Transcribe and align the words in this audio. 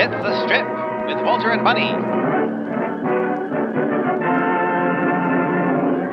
It's 0.00 0.16
The 0.22 0.34
Strip 0.44 0.66
with 1.08 1.24
Walter 1.24 1.50
and 1.50 1.62
Bunny. 1.62 1.90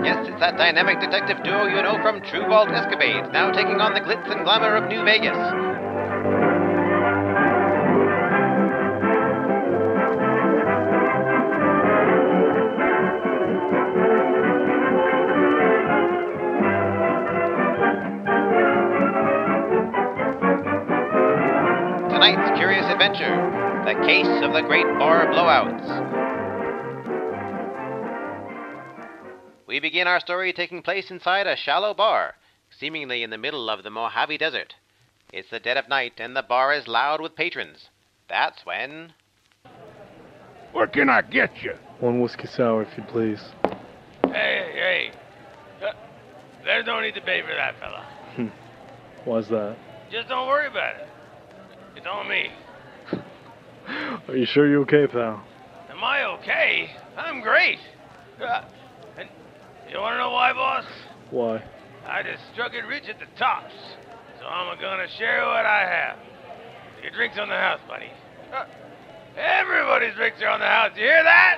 Yes, 0.04 0.28
it's 0.28 0.40
that 0.40 0.58
dynamic 0.58 1.00
detective 1.00 1.44
duo 1.44 1.68
you 1.68 1.82
know 1.82 2.02
from 2.02 2.22
True 2.22 2.48
Vault 2.48 2.70
Escapades, 2.70 3.30
now 3.32 3.52
taking 3.52 3.80
on 3.82 3.94
the 3.94 4.02
glitz 4.02 4.30
and 4.32 4.44
glamour 4.44 4.76
of 4.76 4.90
New 4.90 5.04
Vegas. 5.04 5.38
Adventure 23.08 23.84
The 23.86 24.06
Case 24.06 24.44
of 24.44 24.52
the 24.52 24.62
Great 24.68 24.86
Bar 25.00 25.28
Blowouts. 25.28 25.88
We 29.66 29.80
begin 29.80 30.08
our 30.08 30.20
story 30.20 30.52
taking 30.52 30.82
place 30.82 31.10
inside 31.10 31.48
a 31.48 31.56
shallow 31.56 31.94
bar, 31.94 32.36
seemingly 32.70 33.24
in 33.24 33.30
the 33.30 33.38
middle 33.38 33.70
of 33.70 33.84
the 33.84 33.90
Mojave 33.90 34.38
Desert. 34.38 34.76
It's 35.32 35.50
the 35.50 35.60
dead 35.60 35.78
of 35.78 35.88
night, 35.88 36.14
and 36.18 36.36
the 36.36 36.42
bar 36.42 36.74
is 36.74 36.88
loud 36.88 37.22
with 37.22 37.36
patrons. 37.36 37.88
That's 38.30 38.66
when. 38.66 39.14
Where 40.74 40.88
can 40.88 41.10
I 41.10 41.22
get 41.22 41.64
you? 41.64 41.76
One 42.02 42.20
whiskey 42.20 42.48
sour, 42.48 42.82
if 42.82 42.98
you 42.98 43.04
please. 43.04 43.40
Hey, 44.24 44.72
hey. 44.74 45.12
Uh, 45.82 45.94
there's 46.66 46.86
no 46.86 47.00
need 47.00 47.16
to 47.16 47.22
pay 47.22 47.42
for 47.42 47.56
that, 47.56 47.80
fella. 47.80 48.06
Why's 49.24 49.48
that? 49.48 49.78
Just 50.12 50.28
don't 50.28 50.48
worry 50.48 50.68
about 50.68 50.98
it. 50.98 51.08
It's 51.96 52.06
on 52.06 52.28
me. 52.28 52.52
Are 54.28 54.36
you 54.36 54.46
sure 54.46 54.68
you're 54.68 54.82
okay, 54.82 55.08
pal? 55.08 55.44
Am 55.90 56.04
I 56.04 56.24
okay? 56.40 56.90
I'm 57.18 57.42
great. 57.42 57.80
Uh, 58.42 58.62
and 59.18 59.30
you 59.90 60.00
want 60.00 60.14
to 60.14 60.18
know 60.20 60.32
why, 60.32 60.54
boss? 60.54 60.86
Why? 61.32 61.64
I 62.06 62.24
just 62.24 62.44
struck 62.54 62.74
it 62.74 62.86
rich 62.88 63.04
at 63.10 63.20
the 63.20 63.26
Tops. 63.40 63.74
So 64.40 64.46
I'm 64.46 64.80
gonna 64.80 65.08
share 65.18 65.46
what 65.46 65.66
I 65.66 65.82
have. 65.88 66.18
Your 67.02 67.12
drinks 67.12 67.38
on 67.40 67.50
the 67.50 67.56
house, 67.56 67.80
buddy. 67.88 68.12
Uh, 68.54 68.66
everybody's 69.36 70.14
drinks 70.16 70.42
are 70.42 70.50
on 70.50 70.60
the 70.60 70.68
house. 70.68 70.92
You 70.96 71.04
hear 71.04 71.24
that? 71.24 71.56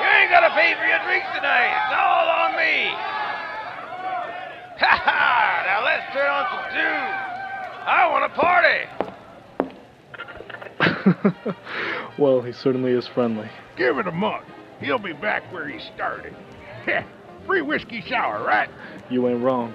You 0.00 0.06
ain't 0.06 0.30
gotta 0.30 0.54
pay 0.54 0.74
for 0.74 0.86
your 0.86 1.02
drinks 1.06 1.26
tonight. 1.34 1.70
It's 1.74 1.94
all 1.94 2.28
on 2.28 2.52
me. 2.58 2.74
Ha 4.78 4.94
ha! 4.94 5.66
Now 5.66 5.82
let's 5.82 6.06
turn 6.14 6.30
on 6.30 6.46
some 6.54 6.70
tunes. 6.70 7.18
I 7.82 8.06
want 8.06 8.30
to 8.30 8.38
party. 8.38 8.86
well, 12.18 12.40
he 12.42 12.52
certainly 12.52 12.92
is 12.92 13.06
friendly. 13.06 13.48
Give 13.76 13.98
it 13.98 14.06
a 14.06 14.12
month. 14.12 14.44
He'll 14.80 14.98
be 14.98 15.12
back 15.12 15.50
where 15.52 15.68
he 15.68 15.78
started. 15.94 16.34
Heh, 16.84 17.02
Free 17.46 17.62
whiskey 17.62 18.02
shower, 18.02 18.44
right? 18.44 18.68
You 19.08 19.26
ain't 19.28 19.42
wrong. 19.42 19.74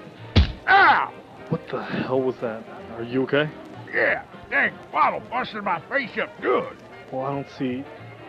Ow! 0.68 1.12
What 1.48 1.68
the 1.68 1.82
hell 1.82 2.20
was 2.20 2.36
that? 2.36 2.64
Are 2.92 3.02
you 3.02 3.24
okay? 3.24 3.50
Yeah, 3.92 4.22
dang 4.48 4.72
bottle 4.92 5.20
busted 5.28 5.64
my 5.64 5.80
face 5.88 6.16
up 6.22 6.30
good. 6.40 6.76
Well, 7.12 7.26
I 7.26 7.30
don't 7.34 7.50
see. 7.58 7.84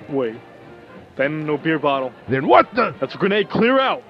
Wait. 0.10 0.36
Then 1.16 1.46
no 1.46 1.58
beer 1.58 1.80
bottle. 1.80 2.12
Then 2.28 2.48
what 2.48 2.74
the? 2.76 2.96
That's 3.00 3.16
a 3.16 3.18
grenade. 3.18 3.50
Clear 3.50 3.80
out! 3.80 4.04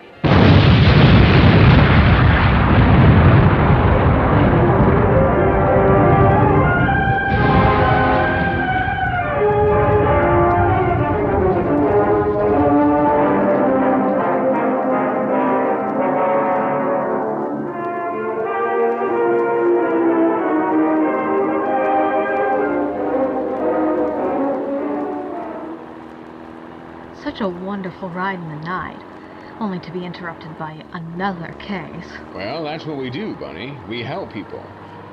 Such 27.26 27.42
a 27.42 27.50
wonderful 27.50 28.10
ride 28.10 28.38
in 28.38 28.50
the 28.50 28.68
night, 28.68 29.02
only 29.60 29.80
to 29.80 29.92
be 29.92 30.06
interrupted 30.06 30.60
by 30.60 30.86
another 30.94 31.56
case. 31.58 32.08
Well, 32.36 32.64
that's 32.64 32.86
what 32.86 32.98
we 32.98 33.10
do, 33.10 33.34
Bunny. 33.34 33.76
We 33.90 34.04
help 34.04 34.32
people, 34.32 34.60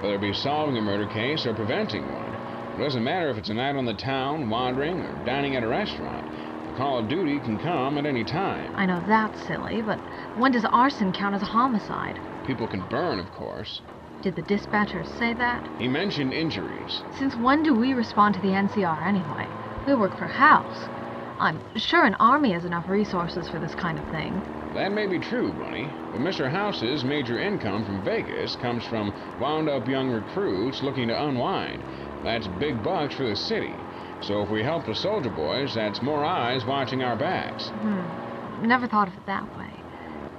whether 0.01 0.17
it 0.17 0.21
be 0.21 0.35
solving 0.35 0.77
a 0.77 0.83
murder 0.83 1.07
case 1.07 1.47
or 1.47 1.55
preventing 1.55 2.03
one. 2.03 2.35
It 2.75 2.85
doesn't 2.85 3.03
matter 3.03 3.31
if 3.31 3.39
it's 3.39 3.49
a 3.49 3.55
night 3.55 3.77
on 3.77 3.87
the 3.87 3.95
town, 3.95 4.51
wandering, 4.51 4.99
or 4.99 5.25
dining 5.25 5.57
at 5.57 5.63
a 5.63 5.67
restaurant. 5.67 6.27
The 6.69 6.77
call 6.77 6.99
of 6.99 7.09
duty 7.09 7.39
can 7.39 7.59
come 7.59 7.97
at 7.97 8.05
any 8.05 8.25
time. 8.25 8.77
I 8.77 8.85
know 8.85 9.03
that's 9.09 9.47
silly, 9.47 9.81
but 9.81 9.99
when 10.37 10.53
does 10.53 10.67
arson 10.67 11.15
count 11.15 11.35
as 11.35 11.41
a 11.41 11.47
homicide? 11.47 12.21
People 12.47 12.69
can 12.69 12.87
burn, 12.91 13.21
of 13.21 13.33
course. 13.33 13.81
Did 14.21 14.37
the 14.37 14.43
dispatcher 14.43 15.03
say 15.19 15.33
that? 15.33 15.67
He 15.79 15.89
mentioned 15.89 16.35
injuries. 16.35 17.01
Since 17.19 17.37
when 17.37 17.63
do 17.63 17.73
we 17.73 17.95
respond 17.95 18.35
to 18.35 18.41
the 18.43 18.49
NCR 18.49 19.03
anyway? 19.03 19.49
We 19.87 19.95
work 19.95 20.19
for 20.19 20.27
House. 20.27 21.02
I'm 21.39 21.61
sure 21.77 22.05
an 22.05 22.15
army 22.15 22.53
has 22.53 22.65
enough 22.65 22.89
resources 22.89 23.49
for 23.49 23.59
this 23.59 23.75
kind 23.75 23.99
of 23.99 24.05
thing. 24.11 24.41
That 24.75 24.93
may 24.93 25.07
be 25.07 25.19
true, 25.19 25.53
Bunny, 25.53 25.89
but 26.13 26.21
Mr. 26.21 26.51
House's 26.51 27.05
major 27.05 27.39
income 27.39 27.85
from 27.85 28.05
Vegas 28.05 28.57
comes 28.57 28.85
from 28.85 29.13
wound 29.41 29.69
up 29.69 29.87
young 29.87 30.11
recruits 30.11 30.83
looking 30.83 31.09
to 31.09 31.25
unwind. 31.25 31.83
That's 32.25 32.47
big 32.59 32.83
bucks 32.83 33.15
for 33.15 33.25
the 33.27 33.37
city. 33.37 33.75
So 34.21 34.43
if 34.43 34.51
we 34.51 34.63
help 34.63 34.87
the 34.87 34.95
soldier 34.95 35.31
boys, 35.31 35.75
that's 35.75 36.01
more 36.01 36.25
eyes 36.25 36.65
watching 36.65 37.03
our 37.03 37.17
backs. 37.17 37.69
Hmm. 37.69 38.67
Never 38.67 38.87
thought 38.87 39.09
of 39.09 39.15
it 39.15 39.27
that 39.27 39.45
way. 39.59 39.71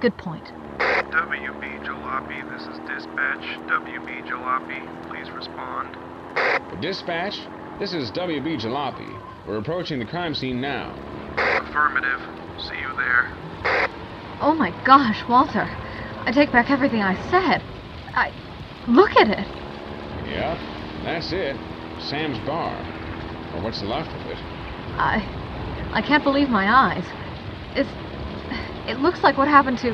Good 0.00 0.16
point. 0.16 0.44
WB 0.78 1.84
Jalopy, 1.84 2.42
this 2.50 2.62
is 2.62 2.78
dispatch. 2.88 3.44
WB 3.68 4.26
Jalopy, 4.26 5.08
please 5.08 5.30
respond. 5.30 5.96
Dispatch, 6.80 7.38
this 7.78 7.92
is 7.92 8.10
WB 8.12 8.60
Jalopy. 8.60 9.20
We're 9.46 9.58
approaching 9.58 9.98
the 9.98 10.06
crime 10.06 10.34
scene 10.34 10.60
now. 10.60 10.94
Affirmative. 11.36 12.20
See 12.58 12.76
you 12.76 12.94
there. 12.96 13.32
Oh 14.40 14.54
my 14.56 14.70
gosh, 14.84 15.22
Walter. 15.28 15.66
I 16.26 16.32
take 16.32 16.52
back 16.52 16.70
everything 16.70 17.02
I 17.02 17.14
said. 17.30 17.62
I. 18.14 18.32
Look 18.86 19.10
at 19.16 19.28
it. 19.28 19.46
Yep, 20.28 20.58
that's 21.04 21.32
it. 21.32 21.56
Sam's 22.00 22.38
bar. 22.46 22.74
Or 23.54 23.62
what's 23.62 23.82
left 23.82 24.10
of 24.10 24.26
it. 24.30 24.38
I. 24.96 25.22
I 25.92 26.02
can't 26.02 26.22
believe 26.22 26.48
my 26.48 26.68
eyes. 26.68 27.04
It's. 27.74 27.90
It 28.88 29.00
looks 29.00 29.22
like 29.22 29.36
what 29.36 29.48
happened 29.48 29.78
to. 29.78 29.90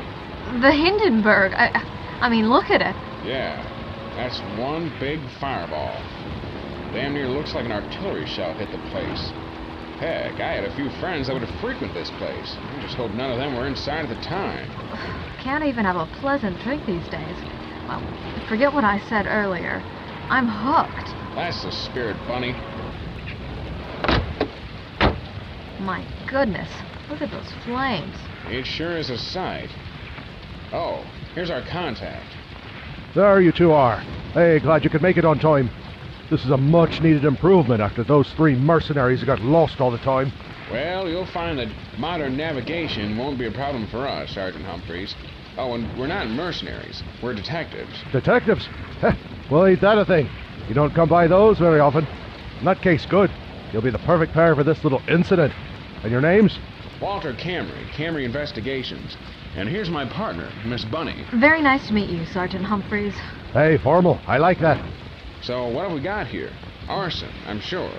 the 0.61 0.71
Hindenburg. 0.71 1.53
I. 1.53 1.71
I 2.21 2.29
mean, 2.29 2.49
look 2.49 2.69
at 2.69 2.81
it. 2.81 2.95
Yeah, 3.25 3.57
that's 4.15 4.39
one 4.59 4.93
big 4.99 5.19
fireball. 5.39 5.97
Damn 6.93 7.13
near 7.13 7.29
looks 7.29 7.53
like 7.53 7.65
an 7.65 7.71
artillery 7.71 8.27
shell 8.27 8.53
hit 8.53 8.69
the 8.71 8.89
place. 8.89 9.31
Heck, 10.01 10.41
I 10.41 10.55
had 10.55 10.65
a 10.65 10.75
few 10.75 10.89
friends 10.99 11.27
that 11.27 11.33
would 11.33 11.43
have 11.43 11.61
frequented 11.61 11.95
this 11.95 12.09
place. 12.17 12.57
I 12.59 12.81
just 12.81 12.95
hope 12.95 13.11
none 13.11 13.31
of 13.31 13.37
them 13.37 13.55
were 13.55 13.65
inside 13.65 14.05
at 14.05 14.09
the 14.09 14.21
time. 14.23 14.67
Can't 15.43 15.63
even 15.63 15.85
have 15.85 15.95
a 15.95 16.05
pleasant 16.19 16.59
drink 16.61 16.85
these 16.85 17.07
days. 17.07 17.37
Well, 17.87 18.01
forget 18.49 18.73
what 18.73 18.83
I 18.83 18.99
said 19.07 19.25
earlier. 19.25 19.81
I'm 20.29 20.47
hooked. 20.47 21.09
That's 21.35 21.63
the 21.63 21.71
spirit, 21.71 22.17
Bunny. 22.27 22.53
My 25.79 26.05
goodness, 26.27 26.69
look 27.09 27.21
at 27.21 27.31
those 27.31 27.51
flames. 27.63 28.15
It 28.47 28.65
sure 28.65 28.97
is 28.97 29.09
a 29.09 29.17
sight. 29.17 29.69
Oh, 30.73 31.05
here's 31.35 31.49
our 31.49 31.63
contact. 31.69 32.35
There 33.15 33.39
you 33.39 33.51
two 33.51 33.71
are. 33.71 33.99
Hey, 34.33 34.59
glad 34.59 34.83
you 34.83 34.89
could 34.89 35.01
make 35.01 35.17
it 35.17 35.25
on 35.25 35.39
time. 35.39 35.69
This 36.31 36.45
is 36.45 36.51
a 36.51 36.57
much 36.57 37.01
needed 37.01 37.25
improvement 37.25 37.81
after 37.81 38.05
those 38.05 38.31
three 38.35 38.55
mercenaries 38.55 39.21
got 39.21 39.41
lost 39.41 39.81
all 39.81 39.91
the 39.91 39.97
time. 39.97 40.31
Well, 40.71 41.09
you'll 41.09 41.25
find 41.25 41.59
that 41.59 41.67
modern 41.97 42.37
navigation 42.37 43.17
won't 43.17 43.37
be 43.37 43.47
a 43.47 43.51
problem 43.51 43.85
for 43.87 44.07
us, 44.07 44.31
Sergeant 44.31 44.63
Humphreys. 44.63 45.13
Oh, 45.57 45.73
and 45.73 45.99
we're 45.99 46.07
not 46.07 46.29
mercenaries. 46.29 47.03
We're 47.21 47.33
detectives. 47.33 47.91
Detectives? 48.13 48.65
Heh, 49.01 49.13
well, 49.51 49.65
ain't 49.65 49.81
that 49.81 49.97
a 49.97 50.05
thing? 50.05 50.29
You 50.69 50.73
don't 50.73 50.95
come 50.95 51.09
by 51.09 51.27
those 51.27 51.59
very 51.59 51.81
often. 51.81 52.07
In 52.59 52.65
that 52.65 52.81
case, 52.81 53.05
good. 53.05 53.29
You'll 53.73 53.81
be 53.81 53.91
the 53.91 53.99
perfect 53.99 54.31
pair 54.31 54.55
for 54.55 54.63
this 54.63 54.85
little 54.85 55.01
incident. 55.09 55.53
And 56.01 56.13
your 56.13 56.21
names? 56.21 56.57
Walter 57.01 57.33
Camry, 57.33 57.89
Camry 57.89 58.23
Investigations. 58.23 59.17
And 59.57 59.67
here's 59.67 59.89
my 59.89 60.05
partner, 60.05 60.49
Miss 60.65 60.85
Bunny. 60.85 61.25
Very 61.33 61.61
nice 61.61 61.87
to 61.87 61.93
meet 61.93 62.09
you, 62.09 62.25
Sergeant 62.25 62.63
Humphreys. 62.63 63.15
Hey, 63.51 63.77
formal. 63.79 64.17
I 64.27 64.37
like 64.37 64.61
that. 64.61 64.81
So, 65.41 65.67
what 65.67 65.83
have 65.83 65.93
we 65.93 66.01
got 66.01 66.27
here? 66.27 66.51
Arson, 66.87 67.31
I'm 67.47 67.59
sure. 67.59 67.91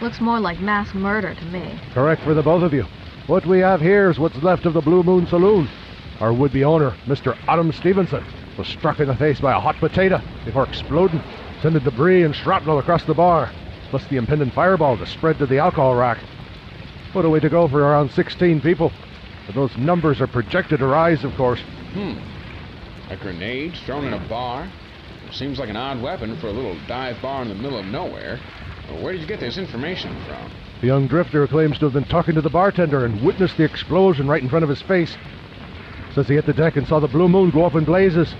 Looks 0.00 0.20
more 0.20 0.40
like 0.40 0.60
mass 0.60 0.94
murder 0.94 1.34
to 1.34 1.44
me. 1.46 1.78
Correct 1.92 2.22
for 2.22 2.34
the 2.34 2.42
both 2.42 2.62
of 2.62 2.72
you. 2.72 2.84
What 3.26 3.44
we 3.46 3.58
have 3.60 3.80
here 3.80 4.10
is 4.10 4.18
what's 4.18 4.42
left 4.42 4.66
of 4.66 4.74
the 4.74 4.80
Blue 4.80 5.02
Moon 5.02 5.26
Saloon. 5.26 5.68
Our 6.20 6.32
would-be 6.32 6.64
owner, 6.64 6.96
Mr. 7.06 7.36
Adam 7.48 7.72
Stevenson, 7.72 8.24
was 8.56 8.66
struck 8.68 9.00
in 9.00 9.08
the 9.08 9.16
face 9.16 9.40
by 9.40 9.54
a 9.54 9.60
hot 9.60 9.76
potato 9.76 10.20
before 10.44 10.66
exploding, 10.66 11.22
sending 11.60 11.82
debris 11.82 12.22
and 12.22 12.34
shrapnel 12.34 12.78
across 12.78 13.04
the 13.04 13.14
bar. 13.14 13.50
plus 13.90 14.06
the 14.08 14.16
impending 14.16 14.50
fireball 14.50 14.96
to 14.96 15.06
spread 15.06 15.38
to 15.38 15.46
the 15.46 15.58
alcohol 15.58 15.94
rack. 15.94 16.18
What 17.12 17.24
a 17.24 17.30
way 17.30 17.40
to 17.40 17.48
go 17.48 17.68
for 17.68 17.80
around 17.80 18.10
16 18.10 18.60
people. 18.60 18.90
But 19.46 19.54
those 19.54 19.76
numbers 19.76 20.20
are 20.20 20.26
projected 20.26 20.80
to 20.80 20.86
rise, 20.86 21.24
of 21.24 21.34
course. 21.36 21.60
Hmm. 21.92 22.18
A 23.10 23.16
grenade 23.16 23.74
thrown 23.84 24.04
in 24.04 24.12
a 24.12 24.28
bar? 24.28 24.68
Seems 25.32 25.58
like 25.58 25.68
an 25.68 25.76
odd 25.76 26.00
weapon 26.00 26.36
for 26.38 26.48
a 26.48 26.52
little 26.52 26.76
dive 26.86 27.20
bar 27.20 27.42
in 27.42 27.48
the 27.48 27.54
middle 27.54 27.78
of 27.78 27.86
nowhere. 27.86 28.40
Where 29.00 29.12
did 29.12 29.20
you 29.20 29.26
get 29.26 29.40
this 29.40 29.58
information 29.58 30.16
from? 30.26 30.50
The 30.80 30.86
young 30.86 31.06
drifter 31.06 31.46
claims 31.46 31.78
to 31.78 31.86
have 31.86 31.92
been 31.92 32.04
talking 32.04 32.34
to 32.34 32.40
the 32.40 32.50
bartender 32.50 33.04
and 33.04 33.22
witnessed 33.22 33.56
the 33.56 33.64
explosion 33.64 34.28
right 34.28 34.42
in 34.42 34.48
front 34.48 34.62
of 34.62 34.68
his 34.68 34.82
face. 34.82 35.16
Says 36.14 36.28
he 36.28 36.34
hit 36.34 36.46
the 36.46 36.52
deck 36.52 36.76
and 36.76 36.86
saw 36.86 37.00
the 37.00 37.08
blue 37.08 37.28
moon 37.28 37.50
go 37.50 37.64
up 37.64 37.74
in 37.74 37.84
blazes. 37.84 38.34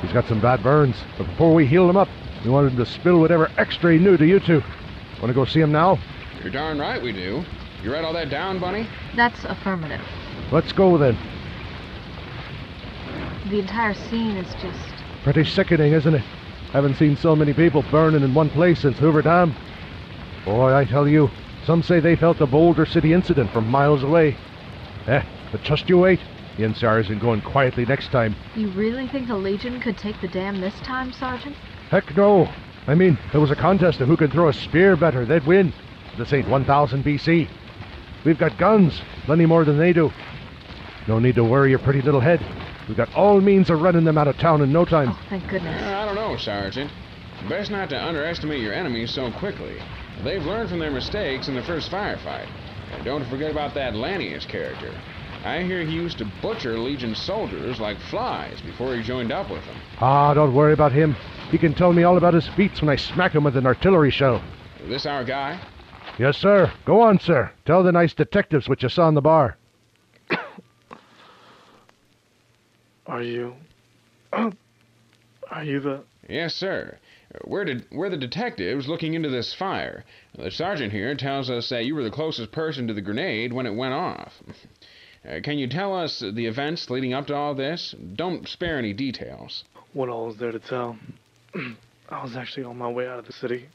He's 0.00 0.12
got 0.12 0.26
some 0.26 0.40
bad 0.40 0.62
burns, 0.62 0.96
but 1.18 1.26
before 1.26 1.54
we 1.54 1.66
healed 1.66 1.90
him 1.90 1.96
up, 1.96 2.08
we 2.44 2.50
wanted 2.50 2.72
him 2.72 2.78
to 2.78 2.86
spill 2.86 3.20
whatever 3.20 3.50
extra 3.58 3.92
he 3.92 3.98
knew 3.98 4.16
to 4.16 4.26
you 4.26 4.40
two. 4.40 4.62
Want 5.20 5.28
to 5.28 5.34
go 5.34 5.44
see 5.44 5.60
him 5.60 5.72
now? 5.72 5.98
You're 6.42 6.50
darn 6.50 6.78
right 6.78 7.02
we 7.02 7.12
do. 7.12 7.44
You 7.82 7.92
write 7.92 8.04
all 8.04 8.14
that 8.14 8.30
down, 8.30 8.58
Bunny? 8.58 8.88
That's 9.14 9.44
affirmative. 9.44 10.00
Let's 10.50 10.72
go 10.72 10.96
then. 10.96 11.18
The 13.50 13.58
entire 13.58 13.94
scene 13.94 14.36
is 14.36 14.52
just. 14.54 14.89
Pretty 15.22 15.44
sickening, 15.44 15.92
isn't 15.92 16.14
it? 16.14 16.22
Haven't 16.72 16.96
seen 16.96 17.16
so 17.16 17.36
many 17.36 17.52
people 17.52 17.84
burning 17.90 18.22
in 18.22 18.32
one 18.32 18.48
place 18.48 18.80
since 18.80 18.98
Hoover 18.98 19.22
Dam. 19.22 19.54
Boy, 20.44 20.74
I 20.74 20.84
tell 20.84 21.06
you, 21.06 21.30
some 21.64 21.82
say 21.82 22.00
they 22.00 22.16
felt 22.16 22.38
the 22.38 22.46
Boulder 22.46 22.86
City 22.86 23.12
incident 23.12 23.50
from 23.50 23.68
miles 23.68 24.02
away. 24.02 24.36
Eh, 25.06 25.22
but 25.52 25.62
just 25.62 25.88
you 25.88 25.98
wait. 25.98 26.20
The 26.56 26.64
NCR 26.64 27.00
isn't 27.00 27.20
going 27.20 27.42
quietly 27.42 27.84
next 27.84 28.10
time. 28.10 28.34
You 28.54 28.68
really 28.70 29.08
think 29.08 29.28
the 29.28 29.36
Legion 29.36 29.80
could 29.80 29.98
take 29.98 30.20
the 30.20 30.28
dam 30.28 30.60
this 30.60 30.78
time, 30.80 31.12
Sergeant? 31.12 31.56
Heck 31.90 32.16
no. 32.16 32.48
I 32.86 32.94
mean, 32.94 33.18
there 33.32 33.40
was 33.40 33.50
a 33.50 33.56
contest 33.56 34.00
of 34.00 34.08
who 34.08 34.16
could 34.16 34.32
throw 34.32 34.48
a 34.48 34.52
spear 34.52 34.96
better. 34.96 35.26
They'd 35.26 35.46
win. 35.46 35.72
This 36.16 36.32
ain't 36.32 36.48
1000 36.48 37.04
BC. 37.04 37.48
We've 38.24 38.38
got 38.38 38.58
guns, 38.58 39.00
plenty 39.24 39.46
more 39.46 39.64
than 39.64 39.78
they 39.78 39.92
do. 39.92 40.12
No 41.06 41.18
need 41.18 41.34
to 41.34 41.44
worry 41.44 41.70
your 41.70 41.78
pretty 41.78 42.02
little 42.02 42.20
head. 42.20 42.40
We've 42.88 42.96
got 42.96 43.14
all 43.14 43.40
means 43.40 43.70
of 43.70 43.80
running 43.80 44.04
them 44.04 44.18
out 44.18 44.28
of 44.28 44.36
town 44.38 44.62
in 44.62 44.72
no 44.72 44.84
time. 44.84 45.10
Oh, 45.10 45.20
thank 45.28 45.48
goodness. 45.48 45.82
I 45.82 46.06
don't 46.06 46.14
know, 46.14 46.36
Sergeant. 46.36 46.90
Best 47.48 47.70
not 47.70 47.88
to 47.90 48.02
underestimate 48.02 48.60
your 48.60 48.74
enemies 48.74 49.10
so 49.12 49.30
quickly. 49.32 49.76
They've 50.24 50.44
learned 50.44 50.68
from 50.68 50.78
their 50.78 50.90
mistakes 50.90 51.48
in 51.48 51.54
the 51.54 51.62
first 51.62 51.90
firefight. 51.90 52.48
And 52.92 53.04
don't 53.04 53.24
forget 53.30 53.50
about 53.50 53.74
that 53.74 53.94
Lanius 53.94 54.46
character. 54.46 54.92
I 55.44 55.62
hear 55.62 55.82
he 55.82 55.92
used 55.94 56.18
to 56.18 56.30
butcher 56.42 56.78
Legion 56.78 57.14
soldiers 57.14 57.80
like 57.80 57.98
flies 58.10 58.60
before 58.60 58.94
he 58.94 59.02
joined 59.02 59.32
up 59.32 59.50
with 59.50 59.64
them. 59.64 59.76
Ah, 59.98 60.34
don't 60.34 60.54
worry 60.54 60.74
about 60.74 60.92
him. 60.92 61.16
He 61.50 61.56
can 61.56 61.72
tell 61.72 61.94
me 61.94 62.02
all 62.02 62.18
about 62.18 62.34
his 62.34 62.46
feats 62.48 62.82
when 62.82 62.90
I 62.90 62.96
smack 62.96 63.32
him 63.32 63.44
with 63.44 63.56
an 63.56 63.66
artillery 63.66 64.10
shell. 64.10 64.42
This 64.86 65.06
our 65.06 65.24
guy? 65.24 65.58
Yes, 66.18 66.36
sir. 66.36 66.70
Go 66.84 67.00
on, 67.00 67.18
sir. 67.18 67.50
Tell 67.64 67.82
the 67.82 67.92
nice 67.92 68.12
detectives 68.12 68.68
what 68.68 68.82
you 68.82 68.90
saw 68.90 69.08
in 69.08 69.14
the 69.14 69.22
bar. 69.22 69.56
Are 73.10 73.22
you. 73.22 73.54
Are 74.32 75.64
you 75.64 75.80
the. 75.80 76.04
Yes, 76.28 76.54
sir. 76.54 76.96
We're, 77.44 77.64
de- 77.64 77.84
we're 77.90 78.08
the 78.08 78.16
detectives 78.16 78.86
looking 78.86 79.14
into 79.14 79.28
this 79.28 79.52
fire. 79.52 80.04
The 80.36 80.52
sergeant 80.52 80.92
here 80.92 81.16
tells 81.16 81.50
us 81.50 81.68
that 81.70 81.84
you 81.86 81.96
were 81.96 82.04
the 82.04 82.12
closest 82.12 82.52
person 82.52 82.86
to 82.86 82.94
the 82.94 83.00
grenade 83.00 83.52
when 83.52 83.66
it 83.66 83.74
went 83.74 83.94
off. 83.94 84.32
Uh, 85.28 85.40
can 85.42 85.58
you 85.58 85.66
tell 85.66 85.92
us 85.92 86.20
the 86.20 86.46
events 86.46 86.88
leading 86.88 87.12
up 87.12 87.26
to 87.26 87.34
all 87.34 87.52
this? 87.52 87.96
Don't 88.14 88.48
spare 88.48 88.78
any 88.78 88.92
details. 88.92 89.64
What 89.92 90.08
all 90.08 90.30
is 90.30 90.36
there 90.36 90.52
to 90.52 90.60
tell? 90.60 90.96
I 92.10 92.22
was 92.22 92.36
actually 92.36 92.62
on 92.62 92.78
my 92.78 92.88
way 92.88 93.08
out 93.08 93.18
of 93.18 93.26
the 93.26 93.32
city 93.32 93.68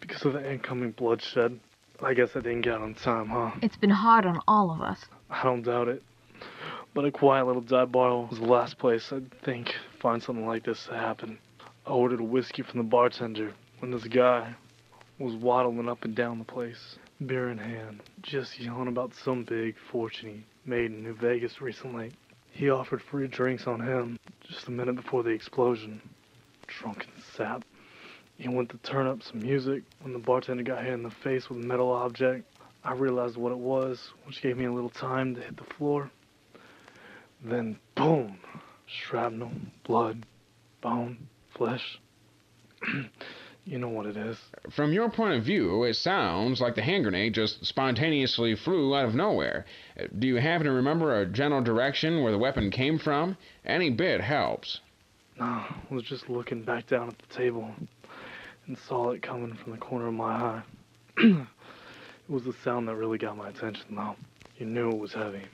because 0.00 0.24
of 0.24 0.32
the 0.32 0.50
incoming 0.50 0.92
bloodshed. 0.92 1.60
I 2.02 2.14
guess 2.14 2.30
I 2.34 2.40
didn't 2.40 2.62
get 2.62 2.72
out 2.72 2.80
on 2.80 2.94
time, 2.94 3.28
huh? 3.28 3.50
It's 3.60 3.76
been 3.76 3.90
hard 3.90 4.24
on 4.24 4.40
all 4.48 4.70
of 4.70 4.80
us. 4.80 5.04
I 5.28 5.42
don't 5.42 5.62
doubt 5.62 5.88
it. 5.88 6.02
But 6.92 7.04
a 7.04 7.12
quiet 7.12 7.46
little 7.46 7.62
dive 7.62 7.92
bar 7.92 8.26
was 8.26 8.40
the 8.40 8.46
last 8.46 8.76
place 8.76 9.12
I'd 9.12 9.30
think 9.42 9.72
find 10.00 10.20
something 10.20 10.44
like 10.44 10.64
this 10.64 10.86
to 10.86 10.94
happen. 10.94 11.38
I 11.86 11.90
ordered 11.90 12.18
a 12.18 12.24
whiskey 12.24 12.62
from 12.62 12.78
the 12.78 12.84
bartender 12.84 13.52
when 13.78 13.92
this 13.92 14.04
guy 14.04 14.56
was 15.16 15.34
waddling 15.34 15.88
up 15.88 16.04
and 16.04 16.16
down 16.16 16.40
the 16.40 16.44
place, 16.44 16.96
beer 17.24 17.50
in 17.50 17.58
hand, 17.58 18.02
just 18.22 18.58
yelling 18.58 18.88
about 18.88 19.14
some 19.14 19.44
big 19.44 19.76
fortune 19.92 20.30
he 20.64 20.68
made 20.68 20.86
in 20.86 21.04
New 21.04 21.14
Vegas 21.14 21.60
recently. 21.60 22.10
He 22.50 22.70
offered 22.70 23.02
free 23.02 23.28
drinks 23.28 23.68
on 23.68 23.80
him 23.80 24.18
just 24.42 24.66
a 24.66 24.72
minute 24.72 24.96
before 24.96 25.22
the 25.22 25.30
explosion. 25.30 26.02
Drunken 26.66 27.12
sap. 27.36 27.64
He 28.36 28.48
went 28.48 28.68
to 28.70 28.78
turn 28.78 29.06
up 29.06 29.22
some 29.22 29.40
music 29.40 29.84
when 30.00 30.12
the 30.12 30.18
bartender 30.18 30.64
got 30.64 30.82
hit 30.82 30.94
in 30.94 31.04
the 31.04 31.10
face 31.10 31.48
with 31.48 31.62
a 31.62 31.66
metal 31.66 31.92
object. 31.92 32.46
I 32.82 32.94
realized 32.94 33.36
what 33.36 33.52
it 33.52 33.58
was, 33.58 34.10
which 34.24 34.42
gave 34.42 34.56
me 34.56 34.64
a 34.64 34.72
little 34.72 34.90
time 34.90 35.36
to 35.36 35.40
hit 35.40 35.56
the 35.56 35.74
floor. 35.74 36.10
Then, 37.42 37.78
boom! 37.94 38.38
Shrapnel, 38.86 39.52
blood, 39.84 40.26
bone, 40.80 41.28
flesh. 41.50 41.98
you 43.64 43.78
know 43.78 43.88
what 43.88 44.06
it 44.06 44.16
is. 44.16 44.36
From 44.70 44.92
your 44.92 45.08
point 45.10 45.38
of 45.38 45.44
view, 45.44 45.84
it 45.84 45.94
sounds 45.94 46.60
like 46.60 46.74
the 46.74 46.82
hand 46.82 47.04
grenade 47.04 47.34
just 47.34 47.64
spontaneously 47.64 48.56
flew 48.56 48.94
out 48.94 49.06
of 49.06 49.14
nowhere. 49.14 49.64
Do 50.18 50.26
you 50.26 50.36
happen 50.36 50.66
to 50.66 50.72
remember 50.72 51.20
a 51.20 51.26
general 51.26 51.62
direction 51.62 52.22
where 52.22 52.32
the 52.32 52.38
weapon 52.38 52.70
came 52.70 52.98
from? 52.98 53.36
Any 53.64 53.90
bit 53.90 54.20
helps. 54.20 54.80
No, 55.38 55.46
I 55.46 55.74
was 55.90 56.02
just 56.02 56.28
looking 56.28 56.62
back 56.62 56.86
down 56.86 57.08
at 57.08 57.18
the 57.18 57.34
table 57.34 57.70
and 58.66 58.76
saw 58.76 59.10
it 59.10 59.22
coming 59.22 59.54
from 59.54 59.72
the 59.72 59.78
corner 59.78 60.08
of 60.08 60.14
my 60.14 60.32
eye. 60.32 60.62
it 61.16 61.46
was 62.28 62.44
the 62.44 62.52
sound 62.64 62.88
that 62.88 62.96
really 62.96 63.18
got 63.18 63.36
my 63.36 63.48
attention, 63.48 63.94
though. 63.94 64.16
You 64.58 64.66
knew 64.66 64.90
it 64.90 64.98
was 64.98 65.14
heavy. 65.14 65.44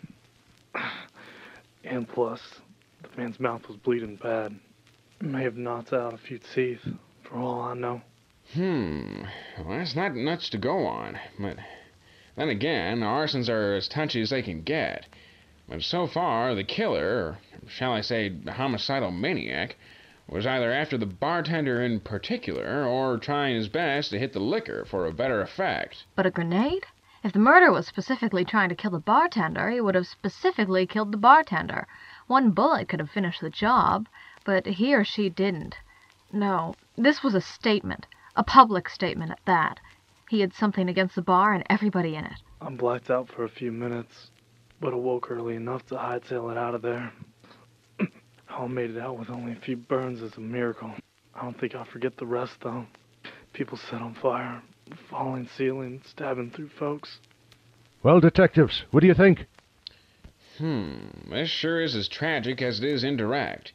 And 1.86 2.08
plus, 2.08 2.40
the 3.02 3.08
man's 3.20 3.40
mouth 3.40 3.66
was 3.68 3.76
bleeding 3.76 4.16
bad. 4.16 4.58
It 5.20 5.26
may 5.26 5.42
have 5.44 5.56
knocked 5.56 5.92
out 5.92 6.14
a 6.14 6.18
few 6.18 6.38
teeth, 6.54 6.80
for 7.22 7.36
all 7.38 7.60
I 7.60 7.74
know. 7.74 8.02
Hmm. 8.52 9.22
Well, 9.58 9.78
that's 9.78 9.96
not 9.96 10.14
much 10.14 10.50
to 10.50 10.58
go 10.58 10.86
on. 10.86 11.18
But 11.38 11.56
then 12.36 12.48
again, 12.48 13.00
the 13.00 13.06
arsons 13.06 13.48
are 13.48 13.74
as 13.74 13.88
touchy 13.88 14.20
as 14.20 14.30
they 14.30 14.42
can 14.42 14.62
get. 14.62 15.06
But 15.68 15.82
so 15.82 16.06
far, 16.06 16.54
the 16.54 16.62
killer, 16.62 17.06
or 17.06 17.38
shall 17.68 17.92
I 17.92 18.02
say, 18.02 18.28
the 18.28 18.52
homicidal 18.52 19.10
maniac, 19.10 19.76
was 20.28 20.46
either 20.46 20.72
after 20.72 20.98
the 20.98 21.06
bartender 21.06 21.82
in 21.82 22.00
particular, 22.00 22.84
or 22.84 23.18
trying 23.18 23.56
his 23.56 23.68
best 23.68 24.10
to 24.10 24.18
hit 24.18 24.32
the 24.32 24.40
liquor 24.40 24.84
for 24.84 25.06
a 25.06 25.12
better 25.12 25.40
effect. 25.40 26.04
But 26.14 26.26
a 26.26 26.30
grenade? 26.30 26.84
If 27.26 27.33
the 27.33 27.40
murder 27.40 27.73
was 27.73 27.88
specifically 27.88 28.45
trying 28.45 28.68
to 28.68 28.76
kill 28.76 28.92
the 28.92 29.00
bartender, 29.00 29.68
he 29.68 29.80
would 29.80 29.97
have 29.97 30.06
specifically 30.06 30.87
killed 30.87 31.11
the 31.11 31.18
bartender. 31.18 31.88
One 32.28 32.52
bullet 32.52 32.88
could 32.88 33.00
have 33.00 33.11
finished 33.11 33.40
the 33.40 33.50
job, 33.50 34.06
but 34.45 34.64
he 34.64 34.95
or 34.95 35.02
she 35.02 35.28
didn't. 35.28 35.75
No, 36.33 36.76
this 36.97 37.25
was 37.25 37.35
a 37.35 37.40
statement, 37.40 38.06
a 38.37 38.45
public 38.45 38.88
statement 38.88 39.33
at 39.33 39.45
that. 39.45 39.80
He 40.30 40.38
had 40.38 40.54
something 40.54 40.88
against 40.88 41.16
the 41.16 41.21
bar 41.21 41.52
and 41.52 41.64
everybody 41.68 42.14
in 42.14 42.26
it. 42.26 42.40
I'm 42.61 42.76
blacked 42.76 43.11
out 43.11 43.28
for 43.28 43.42
a 43.42 43.49
few 43.49 43.73
minutes, 43.73 44.30
but 44.80 44.92
awoke 44.92 45.28
early 45.28 45.56
enough 45.56 45.85
to 45.87 45.97
hightail 45.97 46.52
it 46.52 46.56
out 46.56 46.76
of 46.76 46.83
there. 46.83 47.12
I 48.49 48.66
made 48.68 48.90
it 48.90 48.99
out 48.99 49.18
with 49.18 49.30
only 49.30 49.50
a 49.50 49.56
few 49.56 49.76
burns 49.76 50.23
is 50.23 50.37
a 50.37 50.40
miracle. 50.40 50.95
I 51.35 51.42
don't 51.42 51.59
think 51.59 51.75
I'll 51.75 51.87
forget 51.87 52.18
the 52.18 52.26
rest, 52.26 52.61
though. 52.62 52.87
People 53.52 53.78
set 53.78 54.00
on 54.00 54.14
fire, 54.14 54.62
falling 55.11 55.49
ceiling, 55.57 56.02
stabbing 56.07 56.50
through 56.50 56.69
folks. 56.69 57.19
Well, 58.02 58.21
detectives, 58.21 58.85
what 58.90 59.00
do 59.00 59.07
you 59.07 59.14
think? 59.14 59.47
Hmm, 60.59 60.97
this 61.31 61.50
sure 61.50 61.83
is 61.83 61.95
as 61.95 62.09
tragic 62.09 62.62
as 62.62 62.78
it 62.78 62.85
is 62.85 63.05
indirect. 63.05 63.73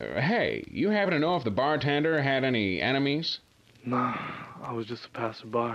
Uh, 0.00 0.20
hey, 0.20 0.64
you 0.70 0.90
happen 0.90 1.12
to 1.12 1.20
know 1.20 1.36
if 1.36 1.44
the 1.44 1.50
bartender 1.50 2.20
had 2.20 2.42
any 2.44 2.80
enemies? 2.80 3.38
Nah, 3.84 4.16
I 4.62 4.72
was 4.72 4.86
just 4.86 5.04
a 5.04 5.10
passerby. 5.10 5.74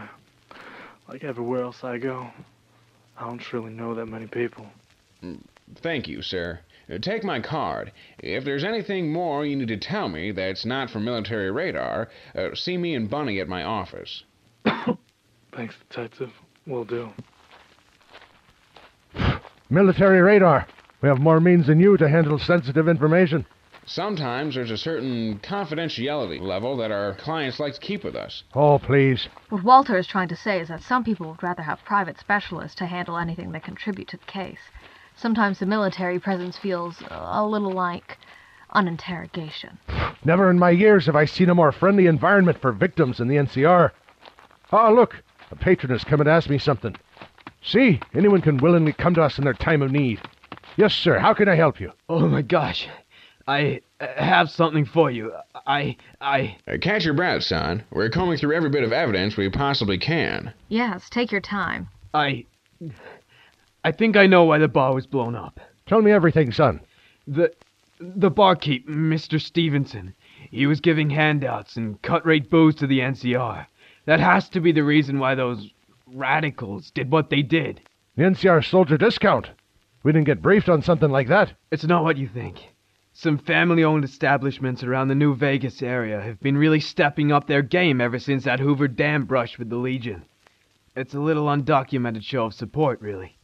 Like 1.07 1.23
everywhere 1.23 1.63
else 1.63 1.83
I 1.83 1.97
go, 1.97 2.29
I 3.17 3.25
don't 3.25 3.53
really 3.53 3.71
know 3.71 3.95
that 3.95 4.07
many 4.07 4.27
people. 4.27 4.67
Thank 5.75 6.07
you, 6.07 6.21
sir. 6.21 6.59
Uh, 6.91 6.97
Take 6.97 7.23
my 7.23 7.39
card. 7.39 7.91
If 8.19 8.43
there's 8.43 8.63
anything 8.63 9.13
more 9.13 9.45
you 9.45 9.55
need 9.55 9.67
to 9.67 9.77
tell 9.77 10.09
me 10.09 10.31
that's 10.31 10.65
not 10.65 10.89
from 10.89 11.05
military 11.05 11.51
radar, 11.51 12.09
uh, 12.35 12.55
see 12.55 12.77
me 12.77 12.95
and 12.95 13.09
Bunny 13.09 13.39
at 13.39 13.47
my 13.47 13.63
office. 13.63 14.23
Thanks, 15.59 15.75
detective. 15.89 16.31
Will 16.67 16.85
do. 16.85 17.09
Military 19.69 20.21
radar. 20.21 20.65
We 21.01 21.09
have 21.09 21.19
more 21.19 21.41
means 21.41 21.67
than 21.67 21.81
you 21.81 21.97
to 21.97 22.07
handle 22.07 22.39
sensitive 22.39 22.87
information. 22.87 23.45
Sometimes 23.85 24.55
there's 24.55 24.71
a 24.71 24.77
certain 24.77 25.37
confidentiality 25.39 26.39
level 26.39 26.77
that 26.77 26.91
our 26.91 27.13
clients 27.15 27.59
like 27.59 27.73
to 27.73 27.79
keep 27.81 28.05
with 28.05 28.15
us. 28.15 28.45
Oh, 28.55 28.79
please. 28.79 29.27
What 29.49 29.65
Walter 29.65 29.97
is 29.97 30.07
trying 30.07 30.29
to 30.29 30.35
say 30.37 30.61
is 30.61 30.69
that 30.69 30.81
some 30.81 31.03
people 31.03 31.27
would 31.31 31.43
rather 31.43 31.63
have 31.63 31.83
private 31.83 32.17
specialists 32.21 32.75
to 32.75 32.85
handle 32.85 33.17
anything 33.17 33.51
that 33.51 33.63
contribute 33.63 34.07
to 34.07 34.17
the 34.17 34.31
case. 34.31 34.61
Sometimes 35.17 35.59
the 35.59 35.65
military 35.65 36.21
presence 36.21 36.57
feels 36.57 37.03
a 37.09 37.45
little 37.45 37.73
like 37.73 38.17
an 38.71 38.87
interrogation. 38.87 39.77
Never 40.23 40.49
in 40.49 40.57
my 40.57 40.69
years 40.69 41.05
have 41.07 41.17
I 41.17 41.25
seen 41.25 41.49
a 41.49 41.55
more 41.55 41.73
friendly 41.73 42.07
environment 42.07 42.61
for 42.61 42.71
victims 42.71 43.19
in 43.19 43.27
the 43.27 43.35
NCR. 43.35 43.91
Ah, 44.71 44.89
look, 44.89 45.21
a 45.51 45.55
patron 45.55 45.91
has 45.91 46.03
come 46.03 46.19
and 46.19 46.29
asked 46.29 46.49
me 46.49 46.57
something. 46.57 46.95
See, 47.61 47.99
anyone 48.13 48.41
can 48.41 48.57
willingly 48.57 48.93
come 48.93 49.13
to 49.15 49.23
us 49.23 49.37
in 49.37 49.43
their 49.43 49.53
time 49.53 49.81
of 49.81 49.91
need. 49.91 50.19
Yes, 50.77 50.93
sir, 50.93 51.19
how 51.19 51.33
can 51.33 51.49
I 51.49 51.55
help 51.55 51.79
you? 51.79 51.91
Oh 52.07 52.27
my 52.27 52.41
gosh. 52.41 52.87
I 53.49 53.81
uh, 53.99 54.07
have 54.15 54.51
something 54.51 54.85
for 54.85 55.09
you. 55.09 55.33
I. 55.65 55.97
I. 56.21 56.55
Uh, 56.67 56.77
catch 56.79 57.03
your 57.03 57.15
breath, 57.15 57.41
son. 57.41 57.83
We're 57.89 58.09
combing 58.09 58.37
through 58.37 58.55
every 58.55 58.69
bit 58.69 58.83
of 58.83 58.93
evidence 58.93 59.35
we 59.35 59.49
possibly 59.49 59.97
can. 59.97 60.53
Yes, 60.67 61.09
take 61.09 61.31
your 61.31 61.41
time. 61.41 61.89
I. 62.13 62.45
I 63.83 63.91
think 63.91 64.15
I 64.15 64.27
know 64.27 64.43
why 64.43 64.59
the 64.59 64.67
bar 64.67 64.93
was 64.93 65.07
blown 65.07 65.35
up. 65.35 65.59
Tell 65.87 66.01
me 66.01 66.11
everything, 66.11 66.51
son. 66.51 66.79
The. 67.27 67.51
The 67.99 68.29
barkeep, 68.29 68.87
Mr. 68.87 69.41
Stevenson, 69.41 70.13
he 70.51 70.65
was 70.65 70.79
giving 70.79 71.09
handouts 71.09 71.75
and 71.75 72.01
cut 72.01 72.25
rate 72.25 72.49
booze 72.49 72.75
to 72.75 72.87
the 72.87 72.99
NCR. 72.99 73.65
That 74.09 74.19
has 74.21 74.49
to 74.49 74.59
be 74.59 74.71
the 74.71 74.83
reason 74.83 75.19
why 75.19 75.35
those 75.35 75.69
radicals 76.07 76.89
did 76.89 77.11
what 77.11 77.29
they 77.29 77.43
did. 77.43 77.79
The 78.15 78.23
NCR 78.23 78.67
soldier 78.67 78.97
discount. 78.97 79.51
We 80.01 80.11
didn't 80.11 80.25
get 80.25 80.41
briefed 80.41 80.67
on 80.67 80.81
something 80.81 81.11
like 81.11 81.27
that. 81.27 81.53
It's 81.69 81.83
not 81.83 82.03
what 82.03 82.17
you 82.17 82.27
think. 82.27 82.57
Some 83.13 83.37
family 83.37 83.83
owned 83.83 84.03
establishments 84.03 84.83
around 84.83 85.09
the 85.09 85.13
New 85.13 85.35
Vegas 85.35 85.83
area 85.83 86.19
have 86.19 86.39
been 86.39 86.57
really 86.57 86.79
stepping 86.79 87.31
up 87.31 87.45
their 87.45 87.61
game 87.61 88.01
ever 88.01 88.17
since 88.17 88.45
that 88.45 88.59
Hoover 88.59 88.87
Dam 88.87 89.25
brush 89.25 89.59
with 89.59 89.69
the 89.69 89.75
Legion. 89.75 90.25
It's 90.95 91.13
a 91.13 91.19
little 91.19 91.45
undocumented 91.45 92.23
show 92.23 92.45
of 92.45 92.55
support, 92.55 92.99
really. 93.01 93.37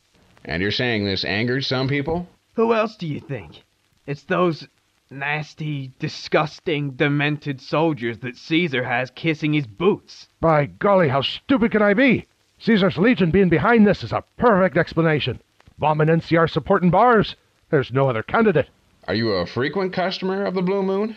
And 0.45 0.63
you're 0.63 0.71
saying 0.71 1.05
this 1.05 1.23
angered 1.23 1.63
some 1.63 1.87
people? 1.87 2.27
Who 2.55 2.73
else 2.73 2.95
do 2.95 3.05
you 3.05 3.19
think? 3.19 3.61
It's 4.07 4.23
those 4.23 4.67
nasty, 5.09 5.91
disgusting, 5.99 6.91
demented 6.91 7.61
soldiers 7.61 8.19
that 8.19 8.37
Caesar 8.37 8.83
has 8.83 9.11
kissing 9.11 9.53
his 9.53 9.67
boots. 9.67 10.27
By 10.41 10.65
golly, 10.65 11.09
how 11.09 11.21
stupid 11.21 11.71
can 11.71 11.81
I 11.81 11.93
be? 11.93 12.27
Caesar's 12.59 12.97
Legion 12.97 13.31
being 13.31 13.49
behind 13.49 13.85
this 13.85 14.03
is 14.03 14.11
a 14.11 14.23
perfect 14.37 14.77
explanation. 14.77 15.39
Bombing 15.77 16.07
NCR 16.07 16.49
supporting 16.49 16.89
bars. 16.89 17.35
There's 17.69 17.91
no 17.91 18.09
other 18.09 18.23
candidate. 18.23 18.69
Are 19.07 19.13
you 19.13 19.31
a 19.33 19.45
frequent 19.45 19.93
customer 19.93 20.45
of 20.45 20.55
the 20.55 20.61
Blue 20.61 20.81
Moon? 20.81 21.15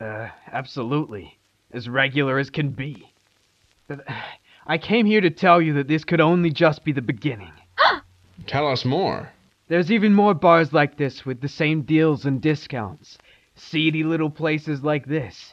Uh, 0.00 0.28
absolutely. 0.52 1.38
As 1.72 1.88
regular 1.88 2.38
as 2.38 2.50
can 2.50 2.70
be. 2.70 3.12
I 4.66 4.78
came 4.78 5.06
here 5.06 5.20
to 5.20 5.30
tell 5.30 5.60
you 5.62 5.72
that 5.74 5.88
this 5.88 6.04
could 6.04 6.20
only 6.20 6.50
just 6.50 6.84
be 6.84 6.92
the 6.92 7.02
beginning. 7.02 7.52
Tell 8.46 8.68
us 8.68 8.84
more. 8.84 9.30
There's 9.68 9.92
even 9.92 10.14
more 10.14 10.34
bars 10.34 10.72
like 10.72 10.96
this 10.96 11.24
with 11.24 11.40
the 11.40 11.48
same 11.48 11.82
deals 11.82 12.24
and 12.24 12.40
discounts. 12.40 13.18
Seedy 13.62 14.02
little 14.02 14.30
places 14.30 14.82
like 14.82 15.06
this. 15.06 15.52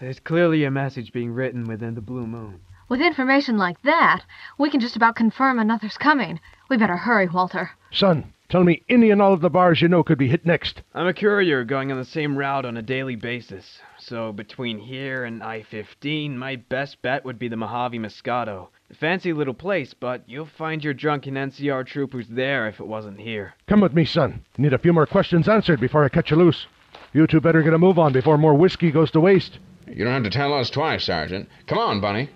There's 0.00 0.18
clearly 0.18 0.64
a 0.64 0.70
message 0.70 1.12
being 1.12 1.32
written 1.32 1.64
within 1.64 1.94
the 1.94 2.00
Blue 2.00 2.26
Moon. 2.26 2.60
With 2.88 3.00
information 3.00 3.56
like 3.56 3.80
that, 3.82 4.24
we 4.58 4.70
can 4.70 4.80
just 4.80 4.96
about 4.96 5.14
confirm 5.14 5.58
another's 5.58 5.96
coming. 5.96 6.40
We 6.68 6.76
better 6.76 6.96
hurry, 6.96 7.28
Walter. 7.28 7.70
Son, 7.90 8.32
tell 8.48 8.64
me 8.64 8.82
any 8.88 9.10
and 9.10 9.22
all 9.22 9.32
of 9.32 9.40
the 9.40 9.50
bars 9.50 9.80
you 9.80 9.88
know 9.88 10.02
could 10.02 10.18
be 10.18 10.28
hit 10.28 10.44
next. 10.44 10.82
I'm 10.94 11.06
a 11.06 11.14
courier 11.14 11.64
going 11.64 11.92
on 11.92 11.98
the 11.98 12.04
same 12.04 12.36
route 12.36 12.66
on 12.66 12.76
a 12.76 12.82
daily 12.82 13.14
basis. 13.14 13.80
So 13.98 14.32
between 14.32 14.78
here 14.78 15.24
and 15.24 15.42
I-15, 15.42 16.34
my 16.34 16.56
best 16.56 17.00
bet 17.02 17.24
would 17.24 17.38
be 17.38 17.48
the 17.48 17.56
Mojave 17.56 17.98
Moscato. 17.98 18.68
Fancy 18.98 19.32
little 19.32 19.54
place, 19.54 19.94
but 19.94 20.22
you'll 20.26 20.46
find 20.46 20.82
your 20.82 20.94
drunken 20.94 21.34
NCR 21.34 21.86
troopers 21.86 22.26
there 22.28 22.68
if 22.68 22.80
it 22.80 22.86
wasn't 22.86 23.20
here. 23.20 23.54
Come 23.68 23.80
with 23.80 23.94
me, 23.94 24.04
son. 24.04 24.44
Need 24.58 24.74
a 24.74 24.78
few 24.78 24.92
more 24.92 25.06
questions 25.06 25.48
answered 25.48 25.80
before 25.80 26.04
I 26.04 26.08
cut 26.08 26.30
you 26.30 26.36
loose. 26.36 26.66
You 27.12 27.26
two 27.26 27.40
better 27.40 27.62
get 27.62 27.74
a 27.74 27.78
move 27.78 27.98
on 27.98 28.12
before 28.12 28.38
more 28.38 28.54
whiskey 28.54 28.90
goes 28.90 29.10
to 29.12 29.20
waste. 29.20 29.58
You 29.86 30.04
don't 30.04 30.14
have 30.14 30.24
to 30.24 30.30
tell 30.30 30.52
us 30.52 30.70
twice, 30.70 31.04
Sergeant. 31.04 31.48
Come 31.66 31.78
on, 31.78 32.00
Bunny. 32.00 32.28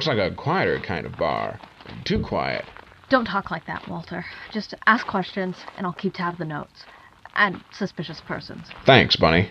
Looks 0.00 0.16
like 0.16 0.32
a 0.32 0.34
quieter 0.34 0.80
kind 0.80 1.04
of 1.04 1.14
bar. 1.18 1.60
Too 2.04 2.20
quiet. 2.20 2.64
Don't 3.10 3.26
talk 3.26 3.50
like 3.50 3.66
that, 3.66 3.86
Walter. 3.86 4.24
Just 4.50 4.72
ask 4.86 5.06
questions, 5.06 5.58
and 5.76 5.86
I'll 5.86 5.92
keep 5.92 6.14
tab 6.14 6.32
of 6.32 6.38
the 6.38 6.46
notes. 6.46 6.86
And 7.34 7.62
suspicious 7.70 8.22
persons. 8.22 8.68
Thanks, 8.86 9.14
Bunny. 9.16 9.50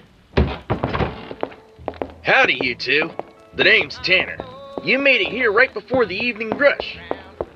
Howdy, 2.23 2.57
you 2.61 2.73
two. 2.73 3.11
The 3.57 3.63
name's 3.63 3.99
Tanner. 3.99 4.37
You 4.83 4.97
made 4.97 5.21
it 5.21 5.27
here 5.27 5.51
right 5.51 5.71
before 5.71 6.07
the 6.07 6.15
evening 6.15 6.49
rush. 6.57 6.97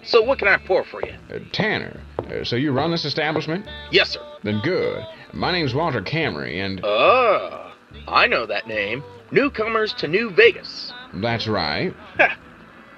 So 0.04 0.22
what 0.22 0.38
can 0.38 0.48
I 0.48 0.58
pour 0.58 0.84
for 0.84 1.04
you? 1.04 1.16
Uh, 1.34 1.40
Tanner, 1.52 2.00
uh, 2.20 2.44
so 2.44 2.56
you 2.56 2.74
run 2.74 2.92
this 2.92 3.06
establishment? 3.06 3.68
Yes, 3.90 4.12
sir. 4.12 4.22
Then 4.44 4.62
good. 4.64 5.04
My 5.34 5.52
name's 5.52 5.74
Walter 5.74 6.04
Camry, 6.04 6.64
and. 6.64 6.80
Oh, 6.84 7.74
I 8.08 8.28
know 8.28 8.46
that 8.46 8.68
name. 8.68 9.04
Newcomers 9.32 9.94
to 9.94 10.08
New 10.08 10.30
Vegas. 10.30 10.94
That's 11.12 11.48
right. 11.48 11.92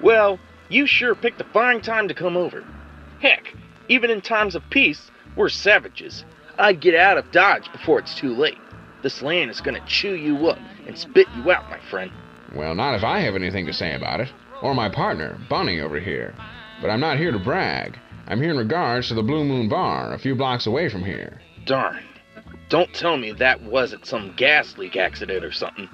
Well, 0.02 0.40
you 0.70 0.88
sure 0.88 1.16
picked 1.16 1.42
a 1.42 1.46
fine 1.46 1.82
time 1.82 2.08
to 2.08 2.14
come 2.14 2.36
over. 2.38 2.64
Heck, 3.20 3.54
even 3.88 4.10
in 4.10 4.22
times 4.22 4.56
of 4.56 4.70
peace, 4.70 5.10
we're 5.36 5.50
savages. 5.50 6.26
I'd 6.58 6.80
get 6.80 6.96
out 6.96 7.18
of 7.18 7.32
Dodge 7.32 7.72
before 7.72 8.00
it's 8.00 8.16
too 8.16 8.34
late. 8.34 8.58
This 9.02 9.22
land 9.22 9.52
is 9.52 9.62
gonna 9.62 9.84
chew 9.86 10.16
you 10.16 10.48
up 10.48 10.60
and 10.88 10.98
spit 10.98 11.28
you 11.36 11.52
out, 11.52 11.70
my 11.70 11.80
friend. 11.90 12.12
Well, 12.56 12.74
not 12.76 12.96
if 12.96 13.04
I 13.04 13.20
have 13.20 13.36
anything 13.36 13.66
to 13.66 13.74
say 13.74 13.94
about 13.94 14.22
it. 14.22 14.32
Or 14.62 14.74
my 14.74 14.90
partner, 14.90 15.38
Bunny, 15.50 15.82
over 15.82 16.00
here. 16.00 16.34
But 16.82 16.90
I'm 16.90 17.00
not 17.00 17.18
here 17.18 17.32
to 17.32 17.40
brag. 17.40 18.00
I'm 18.28 18.42
here 18.42 18.52
in 18.52 18.58
regards 18.58 19.10
to 19.10 19.14
the 19.14 19.22
Blue 19.22 19.44
Moon 19.44 19.70
Bar, 19.70 20.14
a 20.14 20.20
few 20.20 20.36
blocks 20.36 20.66
away 20.66 20.90
from 20.90 21.04
here. 21.04 21.42
Darn. 21.66 22.04
Don't 22.70 22.92
tell 22.94 23.18
me 23.18 23.32
that 23.34 23.62
wasn't 23.62 24.06
some 24.06 24.34
gas 24.36 24.78
leak 24.78 24.96
accident 24.96 25.44
or 25.44 25.52
something. 25.52 25.90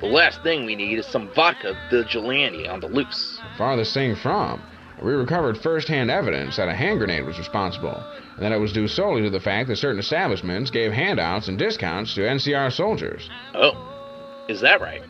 The 0.00 0.06
last 0.06 0.42
thing 0.42 0.64
we 0.64 0.76
need 0.76 0.98
is 0.98 1.04
some 1.06 1.28
vodka 1.34 1.76
vigilante 1.90 2.66
on 2.66 2.80
the 2.80 2.86
loose. 2.86 3.38
Farthest 3.58 3.92
thing 3.92 4.16
from. 4.16 4.62
We 5.02 5.12
recovered 5.12 5.58
first-hand 5.58 6.10
evidence 6.10 6.56
that 6.56 6.68
a 6.68 6.74
hand 6.74 6.98
grenade 6.98 7.26
was 7.26 7.38
responsible, 7.38 8.02
and 8.36 8.42
that 8.42 8.52
it 8.52 8.58
was 8.58 8.72
due 8.72 8.88
solely 8.88 9.20
to 9.22 9.30
the 9.30 9.40
fact 9.40 9.68
that 9.68 9.76
certain 9.76 9.98
establishments 9.98 10.70
gave 10.70 10.92
handouts 10.92 11.48
and 11.48 11.58
discounts 11.58 12.14
to 12.14 12.22
NCR 12.22 12.72
soldiers. 12.72 13.28
Oh, 13.54 14.46
is 14.48 14.62
that 14.62 14.80
right? 14.80 15.02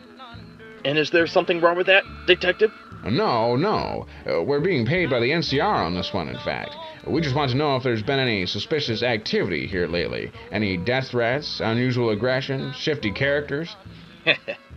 And 0.83 0.97
is 0.97 1.09
there 1.09 1.25
something 1.25 1.61
wrong 1.61 1.77
with 1.77 1.87
that, 1.87 2.03
Detective? 2.27 2.73
No, 3.05 3.55
no. 3.55 4.07
Uh, 4.29 4.43
we're 4.43 4.59
being 4.59 4.85
paid 4.85 5.09
by 5.09 5.21
the 5.21 5.31
NCR 5.31 5.85
on 5.85 5.95
this 5.95 6.13
one, 6.13 6.27
in 6.27 6.37
fact. 6.39 6.75
We 7.07 7.21
just 7.21 7.35
want 7.35 7.51
to 7.51 7.57
know 7.57 7.77
if 7.77 7.83
there's 7.83 8.03
been 8.03 8.19
any 8.19 8.45
suspicious 8.45 9.03
activity 9.03 9.67
here 9.67 9.87
lately. 9.87 10.31
Any 10.51 10.75
death 10.75 11.09
threats, 11.09 11.61
unusual 11.61 12.09
aggression, 12.09 12.73
shifty 12.73 13.11
characters? 13.11 13.75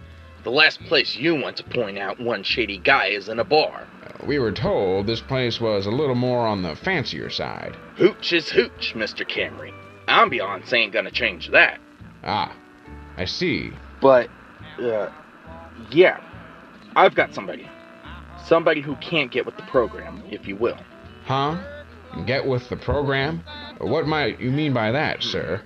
the 0.45 0.51
last 0.51 0.81
place 0.85 1.17
you 1.17 1.35
want 1.35 1.57
to 1.57 1.65
point 1.65 1.99
out 1.99 2.21
one 2.21 2.43
shady 2.43 2.79
guy 2.79 3.07
is 3.07 3.29
in 3.29 3.39
a 3.39 3.45
bar. 3.45 3.87
Uh, 4.03 4.27
we 4.27 4.39
were 4.39 4.53
told 4.53 5.07
this 5.07 5.21
place 5.21 5.61
was 5.61 5.87
a 5.87 5.91
little 5.91 6.15
more 6.15 6.47
on 6.47 6.63
the 6.63 6.77
fancier 6.77 7.31
side. 7.31 7.75
Hooch 7.97 8.33
is 8.33 8.51
hooch, 8.51 8.93
Mr. 8.95 9.29
Camry. 9.29 9.73
Ambiance 10.07 10.73
ain't 10.73 10.93
gonna 10.93 11.11
change 11.11 11.51
that. 11.51 11.81
Ah, 12.23 12.55
I 13.17 13.25
see. 13.25 13.71
But, 14.01 14.29
uh, 14.79 15.11
yeah, 15.91 16.21
I've 16.95 17.15
got 17.15 17.35
somebody. 17.35 17.69
Somebody 18.45 18.83
who 18.83 18.97
can't 18.97 19.31
get 19.31 19.47
with 19.47 19.57
the 19.57 19.63
program, 19.63 20.23
if 20.31 20.47
you 20.47 20.57
will. 20.57 20.79
Huh? 21.25 21.59
Get 22.27 22.47
with 22.47 22.69
the 22.69 22.77
program? 22.77 23.43
What 23.79 24.07
might 24.07 24.41
you 24.41 24.51
mean 24.51 24.75
by 24.75 24.93
that, 24.93 25.23
sir? 25.23 25.63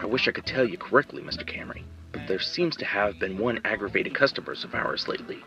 I 0.00 0.06
wish 0.06 0.26
I 0.26 0.32
could 0.32 0.46
tell 0.46 0.68
you 0.68 0.76
correctly, 0.76 1.22
Mr. 1.22 1.44
Camry, 1.44 1.82
but 2.14 2.28
there 2.28 2.38
seems 2.38 2.76
to 2.76 2.84
have 2.84 3.18
been 3.18 3.36
one 3.36 3.60
aggravated 3.64 4.14
customers 4.14 4.62
of 4.62 4.74
ours 4.74 5.08
lately. 5.08 5.42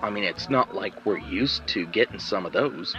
I 0.00 0.10
mean, 0.10 0.24
it's 0.24 0.48
not 0.48 0.74
like 0.74 1.04
we're 1.04 1.18
used 1.18 1.66
to 1.68 1.86
getting 1.86 2.18
some 2.18 2.46
of 2.46 2.52
those, 2.52 2.94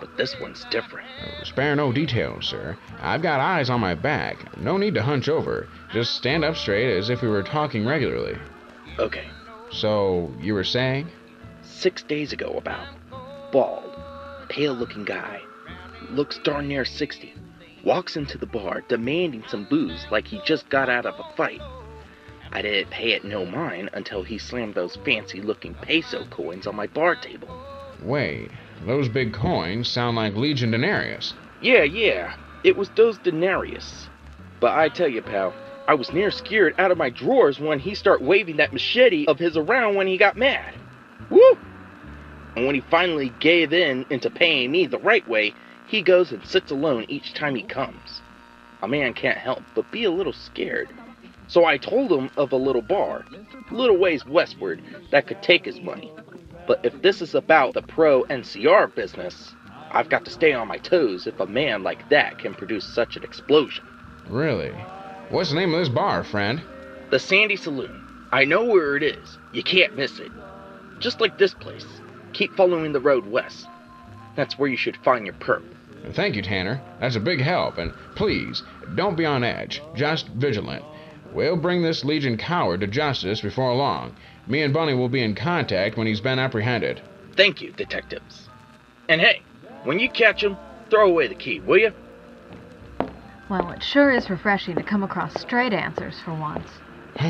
but 0.00 0.16
this 0.16 0.34
one's 0.40 0.64
different. 0.70 1.06
Spare 1.42 1.76
no 1.76 1.92
details, 1.92 2.46
sir. 2.46 2.78
I've 3.00 3.22
got 3.22 3.40
eyes 3.40 3.68
on 3.68 3.80
my 3.80 3.94
back. 3.94 4.56
No 4.56 4.78
need 4.78 4.94
to 4.94 5.02
hunch 5.02 5.28
over. 5.28 5.68
Just 5.92 6.14
stand 6.14 6.42
up 6.42 6.56
straight 6.56 6.96
as 6.96 7.10
if 7.10 7.20
we 7.20 7.28
were 7.28 7.42
talking 7.42 7.86
regularly. 7.86 8.38
Okay. 8.98 9.28
So, 9.70 10.32
you 10.40 10.54
were 10.54 10.64
saying? 10.64 11.08
Six 11.62 12.02
days 12.02 12.32
ago, 12.32 12.54
about. 12.56 12.88
Bald, 13.52 13.94
pale 14.48 14.74
looking 14.74 15.04
guy. 15.04 15.40
Looks 16.10 16.38
darn 16.38 16.68
near 16.68 16.84
60. 16.84 17.34
Walks 17.84 18.16
into 18.16 18.38
the 18.38 18.46
bar 18.46 18.82
demanding 18.88 19.44
some 19.48 19.64
booze 19.64 20.06
like 20.10 20.26
he 20.26 20.40
just 20.46 20.68
got 20.70 20.88
out 20.88 21.04
of 21.04 21.18
a 21.18 21.36
fight. 21.36 21.60
I 22.54 22.62
didn't 22.62 22.90
pay 22.90 23.10
it 23.10 23.24
no 23.24 23.44
mind 23.44 23.90
until 23.94 24.22
he 24.22 24.38
slammed 24.38 24.76
those 24.76 24.96
fancy 25.04 25.40
looking 25.40 25.74
peso 25.74 26.24
coins 26.26 26.68
on 26.68 26.76
my 26.76 26.86
bar 26.86 27.16
table. 27.16 27.48
Wait, 28.00 28.48
those 28.86 29.08
big 29.08 29.34
coins 29.34 29.88
sound 29.88 30.16
like 30.16 30.36
Legion 30.36 30.70
denarius. 30.70 31.34
Yeah, 31.60 31.82
yeah. 31.82 32.36
It 32.62 32.76
was 32.76 32.90
those 32.90 33.18
denarius. 33.18 34.08
But 34.60 34.78
I 34.78 34.88
tell 34.88 35.08
you, 35.08 35.20
pal, 35.20 35.52
I 35.88 35.94
was 35.94 36.12
near 36.12 36.30
scared 36.30 36.74
out 36.78 36.92
of 36.92 36.96
my 36.96 37.10
drawers 37.10 37.58
when 37.58 37.80
he 37.80 37.96
start 37.96 38.22
waving 38.22 38.58
that 38.58 38.72
machete 38.72 39.26
of 39.26 39.38
his 39.38 39.56
around 39.56 39.96
when 39.96 40.06
he 40.06 40.16
got 40.16 40.36
mad. 40.36 40.74
Woo! 41.30 41.58
And 42.54 42.66
when 42.66 42.76
he 42.76 42.82
finally 42.82 43.34
gave 43.40 43.72
in 43.72 44.06
into 44.10 44.30
paying 44.30 44.70
me 44.70 44.86
the 44.86 44.98
right 44.98 45.26
way, 45.26 45.54
he 45.86 46.02
goes 46.02 46.30
and 46.30 46.46
sits 46.46 46.70
alone 46.70 47.04
each 47.08 47.34
time 47.34 47.56
he 47.56 47.62
comes. 47.62 48.22
A 48.80 48.86
man 48.86 49.12
can't 49.12 49.38
help 49.38 49.64
but 49.74 49.90
be 49.90 50.04
a 50.04 50.10
little 50.10 50.32
scared. 50.32 50.94
So 51.48 51.64
I 51.64 51.76
told 51.76 52.10
him 52.10 52.30
of 52.36 52.52
a 52.52 52.56
little 52.56 52.82
bar, 52.82 53.24
a 53.70 53.74
little 53.74 53.98
ways 53.98 54.24
westward, 54.24 54.82
that 55.10 55.26
could 55.26 55.42
take 55.42 55.64
his 55.64 55.80
money. 55.80 56.12
But 56.66 56.84
if 56.84 57.02
this 57.02 57.20
is 57.20 57.34
about 57.34 57.74
the 57.74 57.82
pro 57.82 58.24
NCR 58.24 58.94
business, 58.94 59.54
I've 59.90 60.08
got 60.08 60.24
to 60.24 60.30
stay 60.30 60.52
on 60.52 60.68
my 60.68 60.78
toes 60.78 61.26
if 61.26 61.38
a 61.38 61.46
man 61.46 61.82
like 61.82 62.08
that 62.08 62.38
can 62.38 62.54
produce 62.54 62.84
such 62.84 63.16
an 63.16 63.22
explosion. 63.22 63.84
Really? 64.28 64.72
What's 65.28 65.50
the 65.50 65.56
name 65.56 65.74
of 65.74 65.80
this 65.80 65.88
bar, 65.88 66.24
friend? 66.24 66.62
The 67.10 67.18
Sandy 67.18 67.56
Saloon. 67.56 68.00
I 68.32 68.44
know 68.44 68.64
where 68.64 68.96
it 68.96 69.02
is. 69.02 69.38
You 69.52 69.62
can't 69.62 69.96
miss 69.96 70.18
it. 70.18 70.32
Just 70.98 71.20
like 71.20 71.38
this 71.38 71.54
place. 71.54 71.86
Keep 72.32 72.56
following 72.56 72.92
the 72.92 73.00
road 73.00 73.26
west. 73.26 73.66
That's 74.34 74.58
where 74.58 74.68
you 74.68 74.76
should 74.76 74.96
find 74.96 75.26
your 75.26 75.34
perp. 75.34 75.62
Thank 76.12 76.34
you, 76.34 76.42
Tanner. 76.42 76.82
That's 77.00 77.16
a 77.16 77.20
big 77.20 77.40
help, 77.40 77.78
and 77.78 77.92
please, 78.14 78.62
don't 78.94 79.16
be 79.16 79.24
on 79.24 79.44
edge. 79.44 79.80
Just 79.94 80.28
vigilant. 80.28 80.84
We'll 81.34 81.56
bring 81.56 81.82
this 81.82 82.04
Legion 82.04 82.36
coward 82.36 82.80
to 82.80 82.86
justice 82.86 83.40
before 83.40 83.74
long. 83.74 84.14
Me 84.46 84.62
and 84.62 84.72
Bunny 84.72 84.94
will 84.94 85.08
be 85.08 85.22
in 85.22 85.34
contact 85.34 85.96
when 85.96 86.06
he's 86.06 86.20
been 86.20 86.38
apprehended. 86.38 87.02
Thank 87.36 87.60
you, 87.60 87.72
detectives. 87.72 88.48
And 89.08 89.20
hey, 89.20 89.42
when 89.82 89.98
you 89.98 90.08
catch 90.08 90.44
him, 90.44 90.56
throw 90.90 91.10
away 91.10 91.26
the 91.26 91.34
key, 91.34 91.58
will 91.58 91.78
you? 91.78 91.92
Well, 93.50 93.72
it 93.72 93.82
sure 93.82 94.12
is 94.12 94.30
refreshing 94.30 94.76
to 94.76 94.82
come 94.82 95.02
across 95.02 95.38
straight 95.40 95.72
answers 95.72 96.14
for 96.24 96.32
once. 96.32 96.68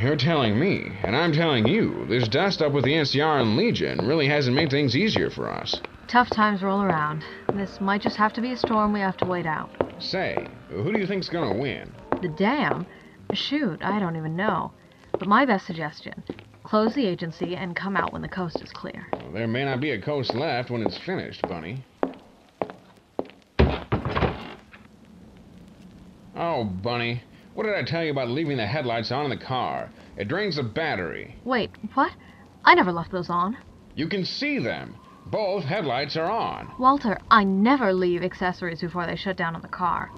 You're 0.00 0.16
telling 0.16 0.58
me, 0.58 0.92
and 1.02 1.16
I'm 1.16 1.32
telling 1.32 1.66
you, 1.66 2.06
this 2.08 2.28
dust 2.28 2.62
up 2.62 2.72
with 2.72 2.84
the 2.84 2.92
NCR 2.92 3.40
and 3.40 3.56
Legion 3.56 4.06
really 4.06 4.28
hasn't 4.28 4.56
made 4.56 4.70
things 4.70 4.96
easier 4.96 5.30
for 5.30 5.50
us. 5.50 5.80
Tough 6.06 6.30
times 6.30 6.62
roll 6.62 6.82
around. 6.82 7.24
This 7.54 7.80
might 7.80 8.02
just 8.02 8.16
have 8.16 8.32
to 8.34 8.40
be 8.40 8.52
a 8.52 8.56
storm 8.56 8.92
we 8.92 9.00
have 9.00 9.16
to 9.18 9.26
wait 9.26 9.46
out. 9.46 9.70
Say, 9.98 10.48
who 10.70 10.92
do 10.92 10.98
you 10.98 11.06
think's 11.06 11.28
gonna 11.28 11.58
win? 11.58 11.92
The 12.20 12.28
dam? 12.28 12.86
Shoot, 13.32 13.82
I 13.82 13.98
don't 13.98 14.16
even 14.16 14.36
know. 14.36 14.72
But 15.12 15.28
my 15.28 15.44
best 15.44 15.66
suggestion 15.66 16.22
close 16.64 16.94
the 16.94 17.06
agency 17.06 17.56
and 17.56 17.74
come 17.74 17.96
out 17.96 18.12
when 18.12 18.22
the 18.22 18.28
coast 18.28 18.62
is 18.62 18.70
clear. 18.70 19.06
Well, 19.12 19.32
there 19.32 19.46
may 19.46 19.64
not 19.64 19.80
be 19.80 19.90
a 19.90 20.00
coast 20.00 20.34
left 20.34 20.70
when 20.70 20.82
it's 20.82 20.98
finished, 20.98 21.42
Bunny. 21.42 21.84
Oh, 26.34 26.64
Bunny, 26.64 27.22
what 27.54 27.64
did 27.64 27.74
I 27.74 27.82
tell 27.82 28.04
you 28.04 28.10
about 28.10 28.28
leaving 28.28 28.56
the 28.56 28.66
headlights 28.66 29.12
on 29.12 29.24
in 29.24 29.30
the 29.30 29.44
car? 29.44 29.90
It 30.16 30.28
drains 30.28 30.56
the 30.56 30.62
battery. 30.62 31.36
Wait, 31.44 31.70
what? 31.94 32.12
I 32.64 32.74
never 32.74 32.92
left 32.92 33.12
those 33.12 33.30
on. 33.30 33.56
You 33.94 34.08
can 34.08 34.24
see 34.24 34.58
them. 34.58 34.96
Both 35.26 35.64
headlights 35.64 36.16
are 36.16 36.30
on. 36.30 36.72
Walter, 36.78 37.18
I 37.30 37.44
never 37.44 37.92
leave 37.92 38.22
accessories 38.22 38.80
before 38.80 39.06
they 39.06 39.16
shut 39.16 39.36
down 39.36 39.54
on 39.54 39.62
the 39.62 39.68
car. 39.68 40.10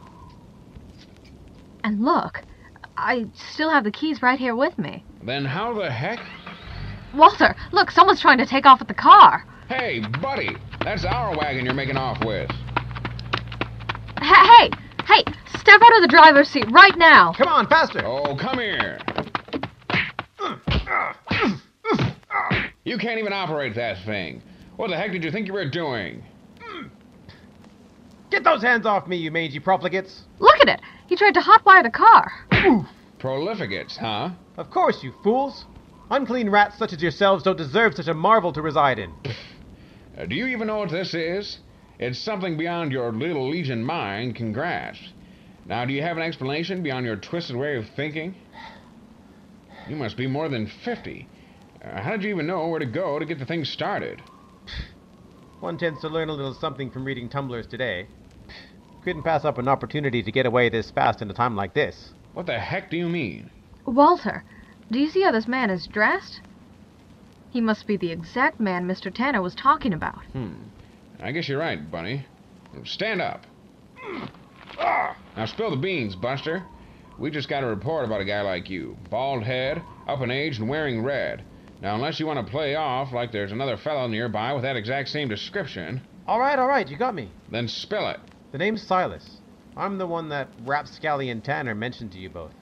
And 1.83 2.03
look, 2.03 2.43
I 2.97 3.27
still 3.53 3.71
have 3.71 3.85
the 3.85 3.91
keys 3.91 4.23
right 4.23 4.39
here 4.39 4.55
with 4.55 4.79
me. 4.79 5.05
Then 5.23 5.45
how 5.45 5.75
the 5.75 5.91
heck? 5.91 6.21
Walter, 7.15 7.55
look, 7.73 7.91
someone's 7.91 8.21
trying 8.21 8.39
to 8.39 8.47
take 8.47 8.67
off 8.67 8.79
with 8.79 8.89
the 8.89 8.95
car. 8.95 9.45
Hey, 9.69 10.03
buddy, 10.21 10.57
that's 10.81 11.05
our 11.05 11.37
wagon 11.37 11.65
you're 11.65 11.75
making 11.75 11.97
off 11.97 12.25
with. 12.25 12.51
Hey, 14.21 14.47
hey, 14.59 14.71
hey, 15.07 15.25
step 15.59 15.81
out 15.83 15.97
of 15.97 16.03
the 16.03 16.09
driver's 16.09 16.49
seat 16.49 16.67
right 16.71 16.97
now. 16.97 17.33
Come 17.33 17.49
on, 17.49 17.67
faster. 17.69 18.03
Oh, 18.05 18.37
come 18.37 18.59
here. 18.59 18.99
You 22.85 22.99
can't 22.99 23.19
even 23.19 23.33
operate 23.33 23.75
that 23.77 24.05
thing. 24.05 24.43
What 24.77 24.91
the 24.91 24.97
heck 24.97 25.11
did 25.13 25.25
you 25.25 25.31
think 25.31 25.47
you 25.47 25.55
were 25.55 25.69
doing? 25.69 26.23
Get 28.31 28.45
those 28.45 28.63
hands 28.63 28.87
off 28.87 29.07
me, 29.07 29.17
you 29.17 29.31
mangy 29.31 29.61
profligates. 29.61 30.23
Look 30.39 30.61
at 30.61 30.69
it. 30.69 30.81
He 31.07 31.17
tried 31.17 31.35
to 31.35 31.41
hotwire 31.41 31.83
the 31.83 31.91
car. 31.91 32.33
Prolificates, 33.19 33.97
huh? 33.97 34.31
Of 34.57 34.71
course, 34.71 35.03
you 35.03 35.13
fools. 35.23 35.65
Unclean 36.11 36.51
rats 36.51 36.79
such 36.79 36.93
as 36.93 37.03
yourselves 37.03 37.43
don't 37.43 37.57
deserve 37.57 37.95
such 37.95 38.09
a 38.09 38.15
marvel 38.15 38.53
to 38.53 38.63
reside 38.63 38.99
in. 38.99 39.13
Uh, 40.17 40.27
do 40.27 40.37
you 40.37 40.47
even 40.47 40.69
know 40.69 40.79
what 40.79 40.91
this 40.93 41.13
is? 41.13 41.59
It's 41.99 42.21
something 42.21 42.57
beyond 42.57 42.93
your 42.93 43.11
little 43.11 43.51
legion 43.51 43.83
mind 43.83 44.37
can 44.37 44.53
grasp. 44.53 45.03
Now, 45.67 45.85
do 45.85 45.93
you 45.93 46.03
have 46.03 46.17
an 46.17 46.23
explanation 46.23 46.85
beyond 46.85 47.05
your 47.05 47.17
twisted 47.17 47.57
way 47.57 47.77
of 47.77 47.87
thinking? 47.97 48.37
You 49.89 49.97
must 49.97 50.17
be 50.17 50.29
more 50.29 50.49
than 50.49 50.71
50. 50.85 51.29
Uh, 51.83 52.01
how 52.01 52.13
did 52.13 52.23
you 52.23 52.31
even 52.31 52.47
know 52.47 52.69
where 52.69 52.79
to 52.79 52.87
go 52.87 53.19
to 53.19 53.25
get 53.25 53.41
the 53.41 53.45
thing 53.45 53.65
started? 53.65 54.23
One 55.61 55.79
tends 55.79 56.01
to 56.03 56.09
learn 56.09 56.29
a 56.29 56.33
little 56.33 56.55
something 56.55 56.91
from 56.91 57.05
reading 57.05 57.29
Tumblers 57.29 57.67
Today. 57.67 58.07
Couldn't 59.03 59.23
pass 59.23 59.45
up 59.45 59.59
an 59.59 59.69
opportunity 59.69 60.23
to 60.23 60.33
get 60.33 60.47
away 60.47 60.69
this 60.69 60.91
fast 60.91 61.23
in 61.23 61.31
a 61.31 61.35
time 61.35 61.57
like 61.57 61.75
this. 61.75 62.13
What 62.33 62.47
the 62.47 62.59
heck 62.59 62.91
do 62.91 62.97
you 62.97 63.09
mean? 63.09 63.51
Walter, 63.87 64.45
do 64.91 64.99
you 64.99 65.09
see 65.09 65.23
how 65.23 65.33
this 65.33 65.49
man 65.49 65.71
is 65.71 65.87
dressed? 65.87 66.41
He 67.51 67.61
must 67.61 67.87
be 67.87 67.97
the 67.97 68.11
exact 68.11 68.59
man 68.59 68.87
Mr. 68.87 69.15
Tanner 69.15 69.41
was 69.41 69.55
talking 69.55 69.93
about. 69.93 70.25
Hmm. 70.33 70.55
I 71.21 71.33
guess 71.33 71.49
you're 71.49 71.59
right, 71.59 71.91
Bunny. 71.91 72.27
Stand 72.85 73.21
up. 73.21 73.47
Now 75.37 75.47
spill 75.47 75.71
the 75.71 75.77
beans, 75.77 76.17
Buster. 76.17 76.65
We 77.19 77.31
just 77.31 77.49
got 77.49 77.63
a 77.63 77.67
report 77.67 78.05
about 78.05 78.21
a 78.21 78.25
guy 78.25 78.41
like 78.43 78.69
you. 78.69 78.97
Bald 79.09 79.45
head, 79.45 79.83
up 80.09 80.21
in 80.21 80.31
age, 80.31 80.59
and 80.59 80.69
wearing 80.69 81.03
red. 81.03 81.45
Now, 81.85 81.97
unless 81.97 82.19
you 82.19 82.27
want 82.27 82.45
to 82.45 82.51
play 82.51 82.77
off 82.77 83.13
like 83.13 83.31
there's 83.31 83.53
another 83.53 83.77
fellow 83.77 84.07
nearby 84.07 84.55
with 84.55 84.63
that 84.63 84.75
exact 84.75 85.11
same 85.11 85.29
description, 85.29 86.01
All 86.27 86.41
right, 86.41 86.59
all 86.59 86.67
right, 86.67 86.89
you 86.89 86.97
got 86.97 87.15
me. 87.15 87.31
then 87.51 87.69
spill 87.69 88.09
it. 88.09 88.21
The 88.53 88.57
name's 88.57 88.81
Silas. 88.81 89.43
I'm 89.77 89.99
the 89.99 90.07
one 90.07 90.31
that 90.31 90.49
Rapscallion 90.65 91.43
Tanner 91.43 91.75
mentioned 91.75 92.13
to 92.13 92.19
you 92.19 92.31
both. 92.31 92.53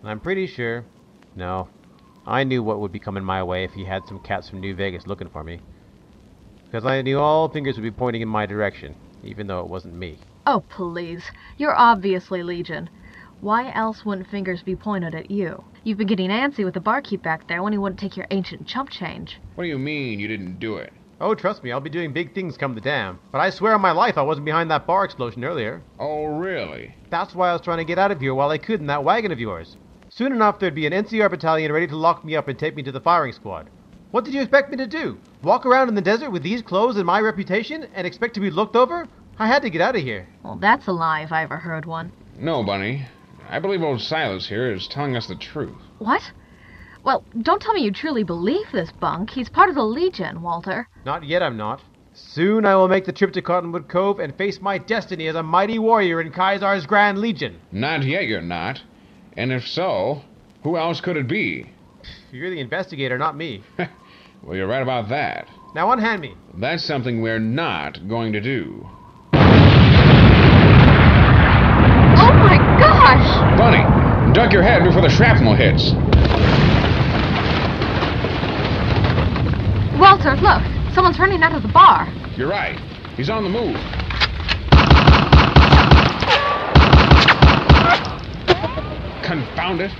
And 0.00 0.08
I'm 0.08 0.20
pretty 0.20 0.46
sure. 0.46 0.84
No. 1.34 1.68
I 2.24 2.44
knew 2.44 2.62
what 2.62 2.78
would 2.78 2.92
be 2.92 3.00
coming 3.00 3.24
my 3.24 3.42
way 3.42 3.64
if 3.64 3.72
he 3.72 3.84
had 3.84 4.06
some 4.06 4.20
cats 4.20 4.48
from 4.48 4.60
New 4.60 4.76
Vegas 4.76 5.08
looking 5.08 5.28
for 5.28 5.42
me. 5.42 5.58
Because 6.66 6.86
I 6.86 7.02
knew 7.02 7.18
all 7.18 7.48
fingers 7.48 7.74
would 7.74 7.82
be 7.82 7.90
pointing 7.90 8.22
in 8.22 8.28
my 8.28 8.46
direction, 8.46 8.94
even 9.24 9.48
though 9.48 9.58
it 9.58 9.66
wasn't 9.68 9.94
me. 9.94 10.20
Oh, 10.46 10.62
please. 10.68 11.24
You're 11.56 11.76
obviously 11.76 12.44
Legion. 12.44 12.90
Why 13.40 13.72
else 13.72 14.04
wouldn't 14.04 14.28
fingers 14.28 14.62
be 14.62 14.76
pointed 14.76 15.16
at 15.16 15.32
you? 15.32 15.64
You've 15.88 15.96
been 15.96 16.06
getting 16.06 16.28
antsy 16.28 16.66
with 16.66 16.74
the 16.74 16.80
barkeep 16.80 17.22
back 17.22 17.48
there 17.48 17.62
when 17.62 17.72
he 17.72 17.78
wouldn't 17.78 17.98
take 17.98 18.14
your 18.14 18.26
ancient 18.30 18.66
chump 18.66 18.90
change. 18.90 19.40
What 19.54 19.64
do 19.64 19.70
you 19.70 19.78
mean 19.78 20.20
you 20.20 20.28
didn't 20.28 20.60
do 20.60 20.76
it? 20.76 20.92
Oh, 21.18 21.34
trust 21.34 21.64
me, 21.64 21.72
I'll 21.72 21.80
be 21.80 21.88
doing 21.88 22.12
big 22.12 22.34
things 22.34 22.58
come 22.58 22.74
the 22.74 22.80
dam. 22.82 23.18
But 23.32 23.40
I 23.40 23.48
swear 23.48 23.72
on 23.72 23.80
my 23.80 23.92
life 23.92 24.18
I 24.18 24.22
wasn't 24.22 24.44
behind 24.44 24.70
that 24.70 24.86
bar 24.86 25.06
explosion 25.06 25.44
earlier. 25.44 25.80
Oh, 25.98 26.26
really? 26.26 26.94
That's 27.08 27.34
why 27.34 27.48
I 27.48 27.52
was 27.54 27.62
trying 27.62 27.78
to 27.78 27.86
get 27.86 27.98
out 27.98 28.10
of 28.10 28.20
here 28.20 28.34
while 28.34 28.50
I 28.50 28.58
could 28.58 28.80
in 28.80 28.86
that 28.88 29.02
wagon 29.02 29.32
of 29.32 29.40
yours. 29.40 29.78
Soon 30.10 30.32
enough, 30.32 30.58
there'd 30.58 30.74
be 30.74 30.86
an 30.86 30.92
NCR 30.92 31.30
battalion 31.30 31.72
ready 31.72 31.86
to 31.86 31.96
lock 31.96 32.22
me 32.22 32.36
up 32.36 32.48
and 32.48 32.58
take 32.58 32.76
me 32.76 32.82
to 32.82 32.92
the 32.92 33.00
firing 33.00 33.32
squad. 33.32 33.70
What 34.10 34.26
did 34.26 34.34
you 34.34 34.42
expect 34.42 34.70
me 34.70 34.76
to 34.76 34.86
do? 34.86 35.16
Walk 35.42 35.64
around 35.64 35.88
in 35.88 35.94
the 35.94 36.02
desert 36.02 36.28
with 36.28 36.42
these 36.42 36.60
clothes 36.60 36.98
and 36.98 37.06
my 37.06 37.20
reputation 37.20 37.86
and 37.94 38.06
expect 38.06 38.34
to 38.34 38.40
be 38.40 38.50
looked 38.50 38.76
over? 38.76 39.08
I 39.38 39.46
had 39.46 39.62
to 39.62 39.70
get 39.70 39.80
out 39.80 39.96
of 39.96 40.02
here. 40.02 40.28
Well, 40.42 40.56
that's 40.56 40.86
a 40.86 40.92
lie 40.92 41.22
if 41.22 41.32
I 41.32 41.44
ever 41.44 41.56
heard 41.56 41.86
one. 41.86 42.12
No, 42.38 42.62
Bunny. 42.62 43.06
I 43.48 43.58
believe 43.58 43.82
old 43.82 44.00
Silas 44.00 44.48
here 44.48 44.70
is 44.72 44.86
telling 44.88 45.16
us 45.16 45.26
the 45.26 45.34
truth. 45.34 45.76
What? 45.98 46.22
Well, 47.04 47.24
don't 47.40 47.62
tell 47.62 47.72
me 47.72 47.82
you 47.82 47.90
truly 47.92 48.22
believe 48.22 48.66
this 48.72 48.92
bunk. 48.92 49.30
He's 49.30 49.48
part 49.48 49.68
of 49.68 49.74
the 49.74 49.84
Legion, 49.84 50.42
Walter. 50.42 50.88
Not 51.04 51.24
yet, 51.24 51.42
I'm 51.42 51.56
not. 51.56 51.80
Soon 52.12 52.66
I 52.66 52.74
will 52.74 52.88
make 52.88 53.04
the 53.04 53.12
trip 53.12 53.32
to 53.34 53.42
Cottonwood 53.42 53.88
Cove 53.88 54.18
and 54.18 54.34
face 54.36 54.60
my 54.60 54.76
destiny 54.76 55.28
as 55.28 55.36
a 55.36 55.42
mighty 55.42 55.78
warrior 55.78 56.20
in 56.20 56.32
Caesar's 56.32 56.84
Grand 56.86 57.18
Legion. 57.18 57.60
Not 57.72 58.02
yet, 58.04 58.26
you're 58.26 58.42
not. 58.42 58.82
And 59.36 59.52
if 59.52 59.66
so, 59.66 60.22
who 60.62 60.76
else 60.76 61.00
could 61.00 61.16
it 61.16 61.28
be? 61.28 61.70
You're 62.32 62.50
the 62.50 62.60
investigator, 62.60 63.16
not 63.18 63.36
me. 63.36 63.62
Well, 64.42 64.56
you're 64.56 64.68
right 64.68 64.82
about 64.82 65.08
that. 65.08 65.48
Now 65.74 65.90
unhand 65.90 66.22
me. 66.22 66.34
That's 66.54 66.84
something 66.84 67.20
we're 67.20 67.40
not 67.40 68.08
going 68.08 68.32
to 68.34 68.40
do. 68.40 68.88
Oh 72.20 72.32
my 72.34 72.56
gosh! 72.78 73.58
Bunny, 73.58 73.82
duck 74.38 74.52
your 74.52 74.62
head 74.62 74.84
before 74.84 75.02
the 75.02 75.10
shrapnel 75.10 75.52
hits. 75.52 75.90
Walter, 79.98 80.36
look! 80.36 80.62
Someone's 80.94 81.18
running 81.18 81.42
out 81.42 81.56
of 81.56 81.62
the 81.62 81.68
bar. 81.68 82.06
You're 82.36 82.48
right. 82.48 82.78
He's 83.16 83.30
on 83.30 83.42
the 83.42 83.50
move. 83.50 83.74
Confound 89.24 89.80
it. 89.80 89.90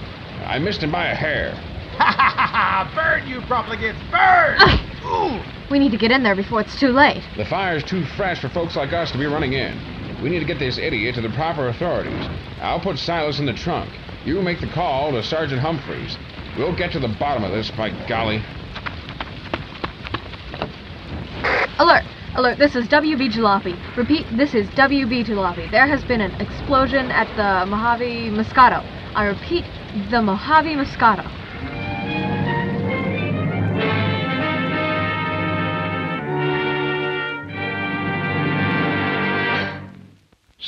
I 0.46 0.60
missed 0.60 0.84
him 0.84 0.92
by 0.92 1.08
a 1.08 1.16
hair. 1.16 1.52
Ha 1.96 2.04
ha 2.04 2.32
ha 2.36 2.46
ha! 2.46 2.92
Burn, 2.94 3.28
you 3.28 3.40
profligates! 3.40 3.98
Burn! 4.12 4.56
Ooh! 5.04 5.42
We 5.68 5.80
need 5.80 5.90
to 5.90 5.98
get 5.98 6.12
in 6.12 6.22
there 6.22 6.36
before 6.36 6.60
it's 6.60 6.78
too 6.78 6.92
late. 6.92 7.24
The 7.36 7.44
fire's 7.44 7.82
too 7.82 8.04
fresh 8.16 8.40
for 8.40 8.48
folks 8.50 8.76
like 8.76 8.92
us 8.92 9.10
to 9.10 9.18
be 9.18 9.26
running 9.26 9.54
in. 9.54 10.22
We 10.22 10.30
need 10.30 10.38
to 10.38 10.44
get 10.44 10.60
this 10.60 10.78
idiot 10.78 11.16
to 11.16 11.22
the 11.22 11.30
proper 11.30 11.66
authorities. 11.66 12.24
I'll 12.60 12.78
put 12.78 12.98
Silas 12.98 13.40
in 13.40 13.46
the 13.46 13.52
trunk. 13.52 13.90
You 14.24 14.42
make 14.42 14.60
the 14.60 14.66
call 14.66 15.12
to 15.12 15.22
Sergeant 15.22 15.60
Humphreys. 15.60 16.18
We'll 16.56 16.76
get 16.76 16.92
to 16.92 16.98
the 16.98 17.08
bottom 17.08 17.44
of 17.44 17.52
this, 17.52 17.70
by 17.70 17.90
golly. 18.08 18.42
Alert! 21.78 22.04
Alert, 22.34 22.58
this 22.58 22.74
is 22.74 22.86
WB 22.88 23.30
Jalopy. 23.30 23.78
Repeat, 23.96 24.26
this 24.36 24.54
is 24.54 24.68
WB 24.70 25.24
Jalopy. 25.24 25.70
There 25.70 25.86
has 25.86 26.04
been 26.04 26.20
an 26.20 26.32
explosion 26.40 27.10
at 27.10 27.28
the 27.36 27.70
Mojave 27.70 28.30
Moscato. 28.30 28.84
I 29.14 29.26
repeat, 29.26 29.64
the 30.10 30.20
Mojave 30.20 30.74
Moscato. 30.74 31.30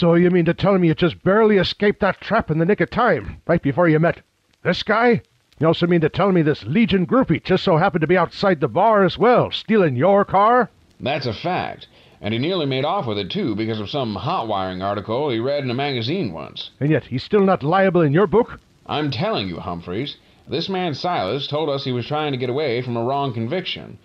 So 0.00 0.14
you 0.14 0.30
mean 0.30 0.46
to 0.46 0.54
tell 0.54 0.78
me 0.78 0.88
you 0.88 0.94
just 0.94 1.22
barely 1.22 1.58
escaped 1.58 2.00
that 2.00 2.22
trap 2.22 2.50
in 2.50 2.56
the 2.56 2.64
nick 2.64 2.80
of 2.80 2.88
time, 2.88 3.42
right 3.46 3.60
before 3.60 3.86
you 3.86 3.98
met 3.98 4.22
this 4.62 4.82
guy? 4.82 5.20
You 5.58 5.66
also 5.66 5.86
mean 5.86 6.00
to 6.00 6.08
tell 6.08 6.32
me 6.32 6.40
this 6.40 6.64
Legion 6.64 7.06
groupie 7.06 7.44
just 7.44 7.64
so 7.64 7.76
happened 7.76 8.00
to 8.00 8.06
be 8.06 8.16
outside 8.16 8.60
the 8.60 8.66
bar 8.66 9.04
as 9.04 9.18
well, 9.18 9.50
stealing 9.50 9.96
your 9.96 10.24
car? 10.24 10.70
That's 11.00 11.26
a 11.26 11.34
fact. 11.34 11.86
And 12.22 12.32
he 12.32 12.40
nearly 12.40 12.64
made 12.64 12.86
off 12.86 13.06
with 13.06 13.18
it, 13.18 13.30
too, 13.30 13.54
because 13.54 13.78
of 13.78 13.90
some 13.90 14.14
hot 14.14 14.48
wiring 14.48 14.80
article 14.80 15.28
he 15.28 15.38
read 15.38 15.64
in 15.64 15.70
a 15.70 15.74
magazine 15.74 16.32
once. 16.32 16.70
And 16.80 16.90
yet 16.90 17.04
he's 17.04 17.22
still 17.22 17.44
not 17.44 17.62
liable 17.62 18.00
in 18.00 18.14
your 18.14 18.26
book? 18.26 18.58
I'm 18.86 19.10
telling 19.10 19.48
you, 19.48 19.58
Humphreys, 19.58 20.16
this 20.48 20.70
man 20.70 20.94
Silas 20.94 21.46
told 21.46 21.68
us 21.68 21.84
he 21.84 21.92
was 21.92 22.06
trying 22.06 22.32
to 22.32 22.38
get 22.38 22.48
away 22.48 22.80
from 22.80 22.96
a 22.96 23.04
wrong 23.04 23.34
conviction. 23.34 23.98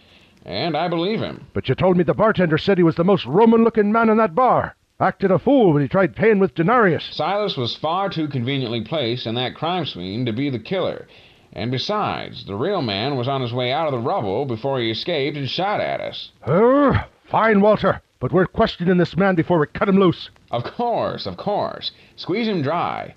And 0.44 0.76
I 0.76 0.90
believe 0.90 1.22
him. 1.22 1.48
But 1.54 1.70
you 1.70 1.76
told 1.76 1.96
me 1.96 2.04
the 2.04 2.14
bartender 2.14 2.58
said 2.58 2.78
he 2.78 2.84
was 2.84 2.96
the 2.96 3.06
most 3.06 3.26
Roman 3.26 3.64
looking 3.64 3.94
man 3.94 4.10
in 4.10 4.18
that 4.18 4.36
bar. 4.36 4.76
Acted 4.98 5.30
a 5.30 5.40
fool 5.40 5.74
when 5.74 5.82
he 5.82 5.90
tried 5.90 6.16
paying 6.16 6.40
with 6.40 6.56
denarius. 6.56 7.10
Silas 7.12 7.58
was 7.58 7.76
far 7.76 8.10
too 8.10 8.30
conveniently 8.30 8.80
placed 8.80 9.28
in 9.28 9.36
that 9.36 9.54
crime 9.54 9.86
scene 9.86 10.26
to 10.26 10.32
be 10.32 10.50
the 10.50 10.58
killer. 10.58 11.06
And 11.52 11.70
besides, 11.70 12.46
the 12.46 12.56
real 12.56 12.82
man 12.82 13.18
was 13.18 13.28
on 13.28 13.42
his 13.42 13.52
way 13.52 13.74
out 13.74 13.88
of 13.88 13.92
the 13.92 14.00
rubble 14.00 14.46
before 14.46 14.80
he 14.80 14.90
escaped 14.90 15.36
and 15.36 15.50
shot 15.50 15.82
at 15.82 16.00
us. 16.00 16.32
Oh, 16.48 16.94
fine, 17.30 17.60
Walter. 17.60 18.02
But 18.22 18.32
we're 18.32 18.46
questioning 18.46 18.98
this 18.98 19.18
man 19.18 19.36
before 19.36 19.60
we 19.60 19.68
cut 19.68 19.90
him 19.90 19.98
loose. 20.00 20.30
Of 20.50 20.64
course, 20.64 21.26
of 21.26 21.36
course. 21.36 21.92
Squeeze 22.16 22.48
him 22.48 22.62
dry. 22.62 23.16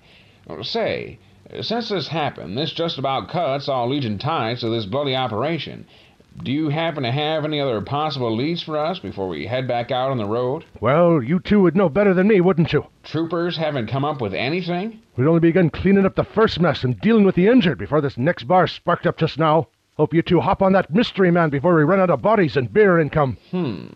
Say, 0.61 1.17
since 1.61 1.87
this 1.87 2.09
happened, 2.09 2.57
this 2.57 2.73
just 2.73 2.97
about 2.97 3.29
cuts 3.29 3.69
all 3.69 3.89
Legion 3.89 4.17
ties 4.17 4.59
to 4.59 4.69
this 4.69 4.85
bloody 4.85 5.15
operation. 5.15 5.85
Do 6.41 6.51
you 6.53 6.69
happen 6.69 7.03
to 7.03 7.11
have 7.11 7.43
any 7.43 7.59
other 7.59 7.81
possible 7.81 8.33
leads 8.33 8.63
for 8.63 8.77
us 8.77 8.99
before 8.99 9.27
we 9.27 9.45
head 9.47 9.67
back 9.67 9.91
out 9.91 10.11
on 10.11 10.17
the 10.17 10.25
road? 10.25 10.63
Well, 10.79 11.21
you 11.21 11.39
two 11.39 11.59
would 11.61 11.75
know 11.75 11.89
better 11.89 12.13
than 12.13 12.27
me, 12.27 12.39
wouldn't 12.39 12.71
you? 12.71 12.85
Troopers 13.03 13.57
haven't 13.57 13.87
come 13.87 14.05
up 14.05 14.21
with 14.21 14.33
anything? 14.33 15.01
We'd 15.17 15.27
only 15.27 15.41
begun 15.41 15.69
cleaning 15.69 16.05
up 16.05 16.15
the 16.15 16.23
first 16.23 16.59
mess 16.59 16.83
and 16.83 16.99
dealing 17.01 17.25
with 17.25 17.35
the 17.35 17.47
injured 17.47 17.77
before 17.77 17.99
this 17.99 18.17
next 18.17 18.43
bar 18.43 18.67
sparked 18.67 19.05
up 19.05 19.17
just 19.17 19.37
now. 19.37 19.67
Hope 19.97 20.13
you 20.13 20.21
two 20.21 20.39
hop 20.39 20.61
on 20.61 20.71
that 20.71 20.93
mystery 20.93 21.29
man 21.29 21.49
before 21.49 21.75
we 21.75 21.83
run 21.83 21.99
out 21.99 22.09
of 22.09 22.21
bodies 22.21 22.55
and 22.55 22.71
beer 22.71 22.99
income. 22.99 23.37
Hmm. 23.51 23.87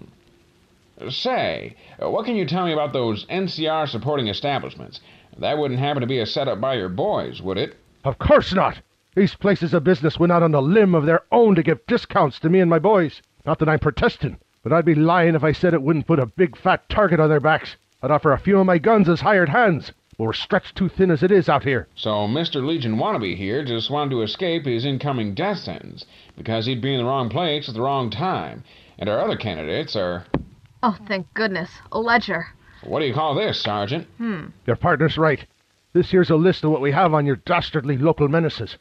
Say, 1.09 1.75
what 1.99 2.25
can 2.25 2.35
you 2.35 2.45
tell 2.45 2.65
me 2.65 2.73
about 2.73 2.91
those 2.91 3.25
NCR 3.27 3.87
supporting 3.87 4.27
establishments? 4.27 4.99
That 5.37 5.57
wouldn't 5.57 5.79
happen 5.79 6.01
to 6.01 6.07
be 6.07 6.19
a 6.19 6.25
setup 6.25 6.59
by 6.59 6.75
your 6.75 6.89
boys, 6.89 7.41
would 7.41 7.57
it? 7.57 7.77
Of 8.03 8.19
course 8.19 8.53
not. 8.53 8.81
These 9.15 9.35
places 9.35 9.73
of 9.73 9.83
business 9.83 10.19
went 10.19 10.31
out 10.31 10.41
on 10.41 10.55
a 10.55 10.59
limb 10.59 10.95
of 10.95 11.05
their 11.05 11.21
own 11.31 11.53
to 11.55 11.63
give 11.63 11.85
discounts 11.85 12.39
to 12.39 12.49
me 12.49 12.59
and 12.59 12.69
my 12.69 12.79
boys. 12.79 13.21
Not 13.45 13.59
that 13.59 13.69
I'm 13.69 13.79
protesting, 13.79 14.37
but 14.63 14.73
I'd 14.73 14.85
be 14.85 14.95
lying 14.95 15.35
if 15.35 15.43
I 15.43 15.51
said 15.51 15.73
it 15.73 15.83
wouldn't 15.83 16.07
put 16.07 16.19
a 16.19 16.25
big 16.25 16.57
fat 16.57 16.89
target 16.89 17.19
on 17.19 17.29
their 17.29 17.39
backs. 17.39 17.75
I'd 18.01 18.09
offer 18.09 18.31
a 18.31 18.39
few 18.39 18.59
of 18.59 18.65
my 18.65 18.79
guns 18.79 19.07
as 19.07 19.21
hired 19.21 19.49
hands. 19.49 19.91
But 20.17 20.25
we're 20.25 20.33
stretched 20.33 20.75
too 20.75 20.89
thin 20.89 21.11
as 21.11 21.21
it 21.23 21.31
is 21.31 21.49
out 21.49 21.63
here. 21.63 21.87
So 21.95 22.27
Mr. 22.27 22.65
Legion 22.65 22.97
Wannabe 22.97 23.35
here 23.35 23.63
just 23.63 23.91
wanted 23.91 24.11
to 24.11 24.21
escape 24.21 24.65
his 24.65 24.85
incoming 24.85 25.33
death 25.35 25.59
sentence 25.59 26.05
because 26.37 26.65
he'd 26.65 26.81
be 26.81 26.93
in 26.93 26.99
the 26.99 27.05
wrong 27.05 27.29
place 27.29 27.67
at 27.67 27.75
the 27.75 27.81
wrong 27.81 28.09
time. 28.09 28.63
And 28.97 29.09
our 29.09 29.19
other 29.19 29.37
candidates 29.37 29.95
are. 29.95 30.25
Oh, 30.81 30.97
thank 31.07 31.31
goodness. 31.33 31.69
A 31.91 31.99
ledger. 31.99 32.47
What 32.83 32.99
do 32.99 33.05
you 33.05 33.13
call 33.13 33.35
this, 33.35 33.61
Sergeant? 33.61 34.07
Hmm. 34.17 34.47
Your 34.67 34.75
partner's 34.75 35.17
right. 35.17 35.45
This 35.93 36.09
here's 36.09 36.29
a 36.29 36.35
list 36.35 36.63
of 36.63 36.71
what 36.71 36.81
we 36.81 36.91
have 36.91 37.13
on 37.13 37.25
your 37.25 37.37
dastardly 37.37 37.97
local 37.97 38.27
menaces. 38.27 38.77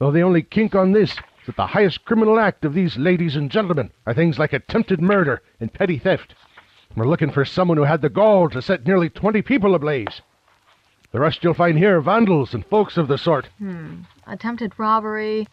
Though 0.00 0.10
the 0.10 0.22
only 0.22 0.42
kink 0.42 0.74
on 0.74 0.92
this 0.92 1.12
is 1.12 1.18
that 1.46 1.56
the 1.56 1.66
highest 1.66 2.06
criminal 2.06 2.40
act 2.40 2.64
of 2.64 2.72
these 2.72 2.96
ladies 2.96 3.36
and 3.36 3.50
gentlemen 3.50 3.90
are 4.06 4.14
things 4.14 4.38
like 4.38 4.54
attempted 4.54 4.98
murder 5.00 5.42
and 5.60 5.72
petty 5.72 5.98
theft. 5.98 6.34
We're 6.96 7.06
looking 7.06 7.30
for 7.30 7.44
someone 7.44 7.76
who 7.76 7.84
had 7.84 8.00
the 8.00 8.08
gall 8.08 8.48
to 8.48 8.62
set 8.62 8.86
nearly 8.86 9.10
twenty 9.10 9.42
people 9.42 9.74
ablaze. 9.74 10.22
The 11.12 11.20
rest 11.20 11.44
you'll 11.44 11.52
find 11.52 11.76
here 11.76 12.00
vandals 12.00 12.54
and 12.54 12.64
folks 12.64 12.96
of 12.96 13.08
the 13.08 13.18
sort. 13.18 13.48
Hmm. 13.58 14.02
Attempted 14.26 14.72
robbery, 14.78 15.46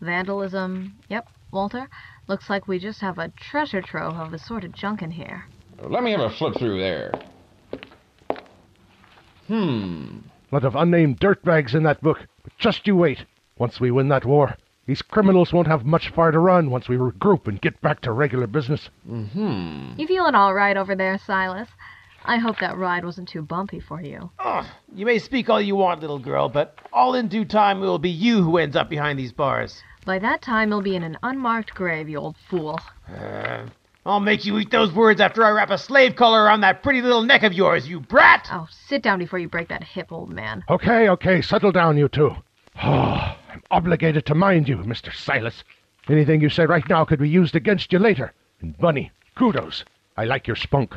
vandalism. 0.00 0.94
Yep, 1.08 1.28
Walter. 1.50 1.88
Looks 2.28 2.48
like 2.48 2.68
we 2.68 2.78
just 2.78 3.00
have 3.00 3.18
a 3.18 3.30
treasure 3.30 3.82
trove 3.82 4.14
of 4.14 4.32
assorted 4.32 4.74
junk 4.74 5.02
in 5.02 5.10
here. 5.10 5.46
Let 5.82 6.04
me 6.04 6.12
have 6.12 6.20
a 6.20 6.30
flip 6.30 6.54
through 6.56 6.78
there. 6.78 7.12
Hmm. 9.48 10.18
Lot 10.52 10.64
of 10.64 10.76
unnamed 10.76 11.18
dirtbags 11.18 11.74
in 11.74 11.82
that 11.82 12.00
book, 12.00 12.20
but 12.44 12.56
just 12.58 12.86
you 12.86 12.94
wait. 12.94 13.24
Once 13.58 13.80
we 13.80 13.90
win 13.90 14.08
that 14.08 14.24
war, 14.24 14.56
these 14.86 15.02
criminals 15.02 15.52
won't 15.52 15.66
have 15.66 15.84
much 15.84 16.10
far 16.10 16.30
to 16.30 16.38
run 16.38 16.70
once 16.70 16.88
we 16.88 16.96
regroup 16.96 17.46
and 17.46 17.60
get 17.60 17.80
back 17.80 18.00
to 18.00 18.12
regular 18.12 18.46
business. 18.46 18.88
Mm 19.08 19.30
hmm. 19.30 20.00
You 20.00 20.06
feeling 20.06 20.34
all 20.34 20.54
right 20.54 20.76
over 20.76 20.94
there, 20.94 21.18
Silas? 21.18 21.68
I 22.24 22.36
hope 22.36 22.58
that 22.60 22.76
ride 22.76 23.04
wasn't 23.04 23.28
too 23.28 23.42
bumpy 23.42 23.80
for 23.80 24.00
you. 24.00 24.30
Oh, 24.38 24.68
you 24.94 25.06
may 25.06 25.18
speak 25.18 25.48
all 25.48 25.60
you 25.60 25.76
want, 25.76 26.00
little 26.00 26.18
girl, 26.18 26.48
but 26.48 26.78
all 26.92 27.14
in 27.14 27.28
due 27.28 27.44
time 27.44 27.78
it 27.78 27.86
will 27.86 27.98
be 27.98 28.10
you 28.10 28.42
who 28.42 28.58
ends 28.58 28.76
up 28.76 28.88
behind 28.88 29.18
these 29.18 29.32
bars. 29.32 29.82
By 30.04 30.18
that 30.20 30.40
time, 30.40 30.70
you'll 30.70 30.82
be 30.82 30.96
in 30.96 31.02
an 31.02 31.18
unmarked 31.22 31.74
grave, 31.74 32.08
you 32.08 32.18
old 32.18 32.36
fool. 32.48 32.80
Uh, 33.08 33.66
I'll 34.06 34.20
make 34.20 34.46
you 34.46 34.58
eat 34.58 34.70
those 34.70 34.92
words 34.92 35.20
after 35.20 35.44
I 35.44 35.50
wrap 35.50 35.70
a 35.70 35.78
slave 35.78 36.16
collar 36.16 36.44
around 36.44 36.62
that 36.62 36.82
pretty 36.82 37.02
little 37.02 37.22
neck 37.22 37.42
of 37.42 37.52
yours, 37.52 37.86
you 37.86 38.00
brat! 38.00 38.48
Oh, 38.50 38.66
sit 38.88 39.02
down 39.02 39.18
before 39.18 39.38
you 39.38 39.48
break 39.48 39.68
that 39.68 39.84
hip, 39.84 40.10
old 40.10 40.30
man. 40.30 40.64
Okay, 40.68 41.08
okay, 41.10 41.42
settle 41.42 41.72
down, 41.72 41.98
you 41.98 42.08
two. 42.08 42.34
I'm 43.48 43.62
obligated 43.70 44.26
to 44.26 44.34
mind 44.34 44.68
you, 44.68 44.76
Mr. 44.78 45.12
Silas. 45.12 45.64
Anything 46.08 46.40
you 46.40 46.48
say 46.48 46.66
right 46.66 46.86
now 46.88 47.04
could 47.04 47.18
be 47.18 47.28
used 47.28 47.56
against 47.56 47.92
you 47.92 47.98
later. 47.98 48.32
And 48.60 48.76
Bunny, 48.78 49.10
kudos. 49.36 49.84
I 50.16 50.24
like 50.24 50.46
your 50.46 50.56
spunk. 50.56 50.94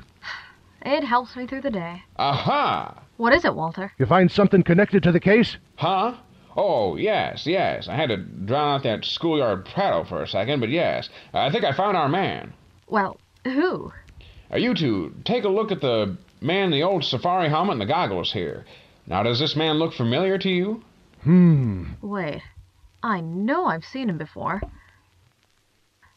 It 0.84 1.04
helps 1.04 1.36
me 1.36 1.46
through 1.48 1.62
the 1.62 1.70
day. 1.70 2.04
Aha! 2.18 3.04
What 3.18 3.34
is 3.34 3.46
it, 3.46 3.56
Walter? 3.56 3.92
You 4.00 4.06
find 4.06 4.32
something 4.32 4.64
connected 4.64 5.04
to 5.04 5.12
the 5.12 5.20
case? 5.20 5.58
Huh? 5.76 6.16
Oh, 6.58 6.96
yes, 6.98 7.46
yes. 7.46 7.88
I 7.88 7.96
had 7.96 8.10
to 8.10 8.18
drown 8.18 8.76
out 8.76 8.84
that 8.84 9.06
schoolyard 9.06 9.66
prattle 9.66 10.06
for 10.06 10.22
a 10.24 10.28
second, 10.28 10.60
but 10.60 10.70
yes. 10.70 11.10
I 11.34 11.52
think 11.52 11.64
I 11.64 11.72
found 11.72 11.96
our 11.96 12.10
man. 12.10 12.54
Well, 12.88 13.18
who? 13.44 13.94
Uh, 14.52 14.58
you 14.58 14.74
two, 14.74 15.14
take 15.24 15.44
a 15.44 15.50
look 15.50 15.72
at 15.72 15.82
the 15.82 16.18
man 16.42 16.66
in 16.66 16.72
the 16.72 16.84
old 16.84 17.06
safari 17.06 17.48
helmet 17.48 17.74
and 17.74 17.82
the 17.82 17.86
goggles 17.86 18.34
here. 18.34 18.66
Now, 19.08 19.24
does 19.24 19.40
this 19.40 19.56
man 19.56 19.76
look 19.78 19.94
familiar 19.94 20.38
to 20.40 20.50
you? 20.50 20.84
Hmm. 21.24 21.86
Wait. 22.02 22.42
I 23.04 23.22
know 23.22 23.66
I've 23.66 23.86
seen 23.86 24.10
him 24.10 24.18
before. 24.18 24.62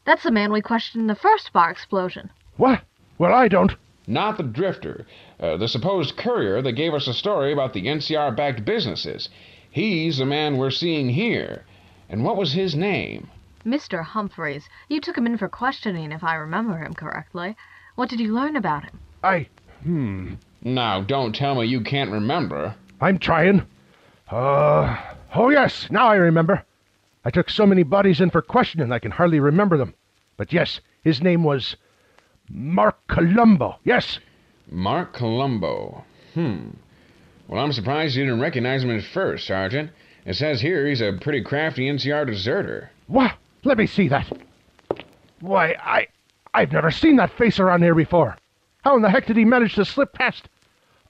That's 0.05 0.23
the 0.23 0.31
man 0.31 0.51
we 0.51 0.61
questioned 0.61 1.01
in 1.01 1.07
the 1.07 1.15
first 1.15 1.51
bar 1.51 1.71
explosion. 1.71 2.29
What? 2.57 2.81
Well, 3.17 3.33
I 3.33 3.47
don't. 3.47 3.75
Not 4.07 4.37
the 4.37 4.43
drifter. 4.43 5.05
Uh, 5.39 5.57
the 5.57 5.67
supposed 5.67 6.15
courier 6.15 6.61
that 6.61 6.73
gave 6.73 6.93
us 6.93 7.07
a 7.07 7.13
story 7.13 7.51
about 7.51 7.73
the 7.73 7.87
NCR 7.87 8.35
backed 8.35 8.63
businesses. 8.63 9.29
He's 9.71 10.17
the 10.19 10.25
man 10.25 10.57
we're 10.57 10.71
seeing 10.71 11.09
here. 11.09 11.65
And 12.07 12.23
what 12.23 12.37
was 12.37 12.53
his 12.53 12.75
name? 12.75 13.27
Mr. 13.65 14.03
Humphreys. 14.03 14.69
You 14.89 15.01
took 15.01 15.17
him 15.17 15.25
in 15.25 15.37
for 15.39 15.49
questioning, 15.49 16.11
if 16.11 16.23
I 16.23 16.35
remember 16.35 16.77
him 16.77 16.93
correctly. 16.93 17.57
What 17.95 18.09
did 18.09 18.19
you 18.19 18.33
learn 18.33 18.55
about 18.55 18.83
him? 18.83 18.99
I. 19.23 19.47
Hmm. 19.83 20.35
Now, 20.61 21.01
don't 21.01 21.33
tell 21.33 21.55
me 21.55 21.65
you 21.65 21.81
can't 21.81 22.11
remember. 22.11 22.75
I'm 23.01 23.17
trying. 23.17 23.65
Uh. 24.29 24.97
Oh, 25.33 25.49
yes, 25.49 25.87
now 25.91 26.07
I 26.07 26.15
remember. 26.15 26.63
I 27.23 27.29
took 27.29 27.49
so 27.49 27.65
many 27.65 27.83
bodies 27.83 28.21
in 28.21 28.29
for 28.29 28.41
questioning 28.41 28.91
I 28.91 28.99
can 28.99 29.11
hardly 29.11 29.39
remember 29.39 29.77
them. 29.77 29.93
But 30.37 30.53
yes, 30.53 30.79
his 31.03 31.21
name 31.21 31.43
was. 31.43 31.75
Mark 32.49 33.07
Columbo, 33.07 33.77
yes. 33.83 34.19
Mark 34.69 35.13
Columbo. 35.13 36.03
Hmm. 36.33 36.69
Well, 37.47 37.63
I'm 37.63 37.73
surprised 37.73 38.15
you 38.15 38.25
didn't 38.25 38.39
recognize 38.41 38.83
him 38.83 38.95
at 38.95 39.03
first, 39.03 39.47
Sergeant. 39.47 39.91
It 40.25 40.35
says 40.35 40.61
here 40.61 40.87
he's 40.87 41.01
a 41.01 41.13
pretty 41.13 41.41
crafty 41.41 41.89
NCR 41.89 42.25
deserter. 42.27 42.91
What? 43.07 43.33
Let 43.63 43.77
me 43.77 43.87
see 43.87 44.07
that. 44.09 44.31
Why, 45.39 45.75
I. 45.79 46.07
I've 46.53 46.71
never 46.71 46.89
seen 46.89 47.17
that 47.17 47.33
face 47.37 47.59
around 47.59 47.81
here 47.83 47.95
before. 47.95 48.37
How 48.83 48.95
in 48.95 49.01
the 49.01 49.09
heck 49.09 49.25
did 49.25 49.35
he 49.37 49.45
manage 49.45 49.75
to 49.75 49.85
slip 49.85 50.13
past? 50.13 50.47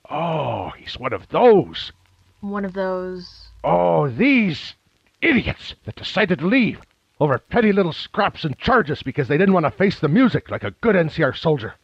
Oh, 0.09 0.71
he's 0.77 0.97
one 0.97 1.13
of 1.13 1.27
those. 1.29 1.91
One 2.41 2.65
of 2.65 2.73
those. 2.73 3.49
Oh, 3.63 4.07
these 4.09 4.75
idiots 5.21 5.75
that 5.85 5.95
decided 5.95 6.39
to 6.39 6.47
leave 6.47 6.81
over 7.19 7.37
petty 7.39 7.71
little 7.71 7.93
scraps 7.93 8.43
and 8.43 8.57
charges 8.57 9.01
because 9.01 9.27
they 9.27 9.37
didn't 9.37 9.53
want 9.53 9.65
to 9.65 9.71
face 9.71 9.99
the 9.99 10.07
music 10.09 10.51
like 10.51 10.63
a 10.63 10.71
good 10.71 10.95
NCR 10.95 11.35
soldier. 11.35 11.75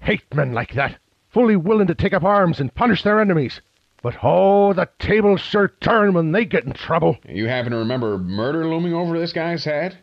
Hate 0.00 0.22
men 0.34 0.52
like 0.52 0.74
that. 0.74 0.98
fully 1.28 1.56
willing 1.56 1.86
to 1.88 1.94
take 1.94 2.14
up 2.14 2.22
arms 2.24 2.60
and 2.60 2.74
punish 2.74 3.02
their 3.02 3.20
enemies. 3.20 3.60
But 4.02 4.16
oh, 4.22 4.72
the 4.72 4.88
tables 4.98 5.40
sure 5.40 5.68
turn 5.80 6.14
when 6.14 6.32
they 6.32 6.44
get 6.44 6.64
in 6.64 6.72
trouble. 6.72 7.18
You 7.28 7.48
happen 7.48 7.72
to 7.72 7.78
remember 7.78 8.16
murder 8.16 8.66
looming 8.68 8.94
over 8.94 9.18
this 9.18 9.32
guy's 9.32 9.64
head? 9.64 9.98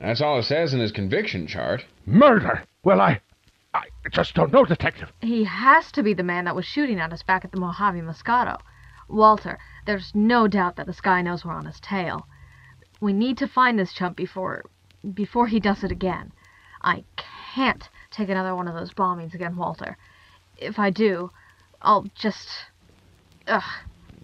That's 0.00 0.20
all 0.20 0.38
it 0.38 0.44
says 0.44 0.74
in 0.74 0.80
his 0.80 0.90
conviction 0.90 1.46
chart. 1.46 1.84
Murder? 2.06 2.64
Well, 2.82 3.00
I. 3.00 3.20
I 3.74 3.84
just 4.10 4.34
don't 4.34 4.52
know, 4.52 4.64
Detective. 4.64 5.12
He 5.20 5.44
has 5.44 5.90
to 5.92 6.02
be 6.02 6.14
the 6.14 6.22
man 6.22 6.44
that 6.44 6.54
was 6.56 6.64
shooting 6.64 7.00
at 7.00 7.12
us 7.12 7.22
back 7.24 7.44
at 7.44 7.52
the 7.52 7.58
Mojave 7.60 8.00
Moscato. 8.00 8.58
Walter, 9.08 9.58
there's 9.86 10.14
no 10.14 10.48
doubt 10.48 10.76
that 10.76 10.86
the 10.86 10.98
guy 11.02 11.22
knows 11.22 11.44
we're 11.44 11.52
on 11.52 11.66
his 11.66 11.80
tail. 11.80 12.26
We 13.00 13.12
need 13.12 13.38
to 13.38 13.48
find 13.48 13.78
this 13.78 13.92
chump 13.92 14.16
before. 14.16 14.64
before 15.12 15.46
he 15.46 15.60
does 15.60 15.84
it 15.84 15.90
again. 15.90 16.32
I 16.82 17.04
can't 17.54 17.88
take 18.10 18.28
another 18.28 18.54
one 18.54 18.68
of 18.68 18.74
those 18.74 18.92
bombings 18.92 19.34
again, 19.34 19.56
Walter. 19.56 19.96
If 20.56 20.78
I 20.78 20.90
do, 20.90 21.30
I'll 21.82 22.06
just. 22.14 22.48
Ugh. 23.46 23.62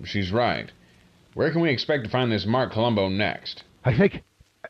She's 0.05 0.33
right. 0.33 0.71
Where 1.35 1.51
can 1.51 1.61
we 1.61 1.71
expect 1.71 2.05
to 2.05 2.11
find 2.11 2.31
this 2.33 2.47
Mark 2.47 2.73
Colombo 2.73 3.09
next? 3.09 3.65
I 3.85 3.97
think. 3.97 4.23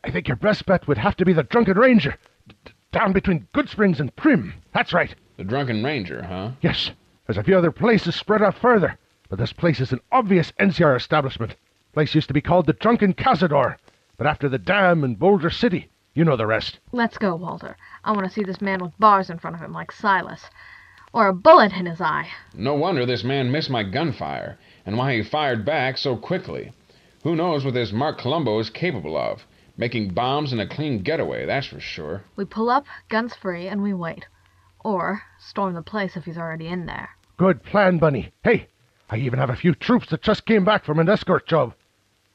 I 0.03 0.11
think 0.11 0.27
your 0.27 0.37
best 0.37 0.65
bet 0.65 0.87
would 0.87 0.97
have 0.97 1.15
to 1.17 1.25
be 1.25 1.33
the 1.33 1.43
Drunken 1.43 1.77
Ranger. 1.77 2.15
D- 2.47 2.55
down 2.91 3.13
between 3.13 3.47
Goodsprings 3.53 3.99
and 3.99 4.15
Primm. 4.15 4.53
That's 4.73 4.93
right. 4.93 5.13
The 5.37 5.43
Drunken 5.43 5.83
Ranger, 5.83 6.23
huh? 6.23 6.51
Yes. 6.61 6.91
There's 7.27 7.37
a 7.37 7.43
few 7.43 7.57
other 7.57 7.71
places 7.71 8.15
spread 8.15 8.41
out 8.41 8.57
further, 8.57 8.97
but 9.31 9.39
this 9.39 9.53
place 9.53 9.79
is 9.79 9.93
an 9.93 10.01
obvious 10.11 10.51
NCR 10.59 10.93
establishment. 10.93 11.55
Place 11.93 12.13
used 12.13 12.27
to 12.27 12.33
be 12.33 12.41
called 12.41 12.65
the 12.65 12.73
Drunken 12.73 13.13
Cazador, 13.13 13.77
but 14.17 14.27
after 14.27 14.49
the 14.49 14.57
dam 14.57 15.05
in 15.05 15.15
Boulder 15.15 15.49
City, 15.49 15.89
you 16.13 16.25
know 16.25 16.35
the 16.35 16.45
rest. 16.45 16.79
Let's 16.91 17.17
go, 17.17 17.33
Walter. 17.35 17.77
I 18.03 18.11
want 18.11 18.25
to 18.25 18.29
see 18.29 18.43
this 18.43 18.59
man 18.59 18.79
with 18.83 18.99
bars 18.99 19.29
in 19.29 19.39
front 19.39 19.55
of 19.55 19.61
him 19.61 19.71
like 19.71 19.93
Silas. 19.93 20.49
Or 21.13 21.29
a 21.29 21.33
bullet 21.33 21.71
in 21.71 21.85
his 21.85 22.01
eye. 22.01 22.27
No 22.53 22.75
wonder 22.75 23.05
this 23.05 23.23
man 23.23 23.53
missed 23.53 23.69
my 23.69 23.83
gunfire, 23.83 24.57
and 24.85 24.97
why 24.97 25.15
he 25.15 25.23
fired 25.23 25.63
back 25.63 25.97
so 25.97 26.17
quickly. 26.17 26.73
Who 27.23 27.33
knows 27.33 27.63
what 27.63 27.73
this 27.73 27.93
Mark 27.93 28.19
Colombo 28.19 28.59
is 28.59 28.69
capable 28.69 29.15
of? 29.15 29.45
Making 29.77 30.13
bombs 30.13 30.51
and 30.51 30.59
a 30.59 30.67
clean 30.67 31.03
getaway, 31.03 31.45
that's 31.45 31.67
for 31.67 31.79
sure. 31.79 32.23
We 32.35 32.43
pull 32.43 32.69
up, 32.69 32.85
guns 33.07 33.33
free, 33.33 33.69
and 33.69 33.81
we 33.81 33.93
wait. 33.93 34.25
Or 34.83 35.21
storm 35.39 35.73
the 35.73 35.81
place 35.81 36.17
if 36.17 36.25
he's 36.25 36.37
already 36.37 36.67
in 36.67 36.85
there. 36.85 37.11
Good 37.37 37.63
plan, 37.63 37.97
Bunny. 37.97 38.33
Hey, 38.43 38.67
I 39.11 39.17
even 39.17 39.39
have 39.39 39.49
a 39.49 39.57
few 39.57 39.75
troops 39.75 40.09
that 40.09 40.21
just 40.21 40.45
came 40.45 40.63
back 40.63 40.85
from 40.85 40.97
an 40.97 41.09
escort 41.09 41.45
job. 41.45 41.73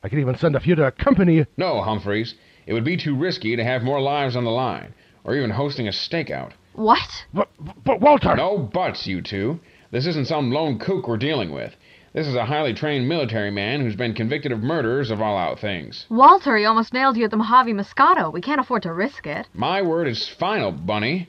I 0.03 0.11
could 0.11 0.19
even 0.19 0.37
send 0.37 0.55
a 0.55 0.61
few 0.61 0.75
to 0.75 0.87
accompany 0.87 1.37
you. 1.37 1.47
No, 1.57 1.81
Humphreys. 1.81 2.35
It 2.67 2.75
would 2.75 2.85
be 2.85 2.99
too 2.99 3.17
risky 3.17 3.57
to 3.57 3.65
have 3.65 3.83
more 3.83 4.01
lives 4.01 4.37
on 4.37 4.45
the 4.45 4.51
line, 4.51 4.93
or 5.25 5.35
even 5.35 5.51
hosting 5.51 5.89
a 5.89 5.91
stakeout. 5.91 6.53
What? 6.75 7.25
But, 7.33 7.49
but 7.83 8.01
Walter! 8.03 8.37
No 8.37 8.59
buts, 8.59 9.07
you 9.07 9.23
two. 9.23 9.59
This 9.91 10.07
isn't 10.07 10.27
some 10.27 10.53
lone 10.53 10.79
kook 10.79 11.09
we're 11.09 11.17
dealing 11.17 11.51
with. 11.51 11.75
This 12.12 12.27
is 12.27 12.35
a 12.35 12.45
highly 12.45 12.75
trained 12.75 13.09
military 13.09 13.51
man 13.51 13.81
who's 13.81 13.97
been 13.97 14.15
convicted 14.15 14.53
of 14.53 14.62
murders 14.62 15.11
of 15.11 15.23
all 15.23 15.39
out 15.39 15.59
things. 15.59 16.05
Walter, 16.11 16.57
he 16.57 16.65
almost 16.67 16.93
nailed 16.93 17.17
you 17.17 17.25
at 17.25 17.31
the 17.31 17.37
Mojave 17.37 17.73
Moscato. 17.73 18.33
We 18.33 18.41
can't 18.43 18.61
afford 18.61 18.83
to 18.83 18.93
risk 18.93 19.27
it. 19.27 19.49
My 19.55 19.81
word 19.81 20.09
is 20.09 20.29
final, 20.29 20.73
Bunny. 20.73 21.29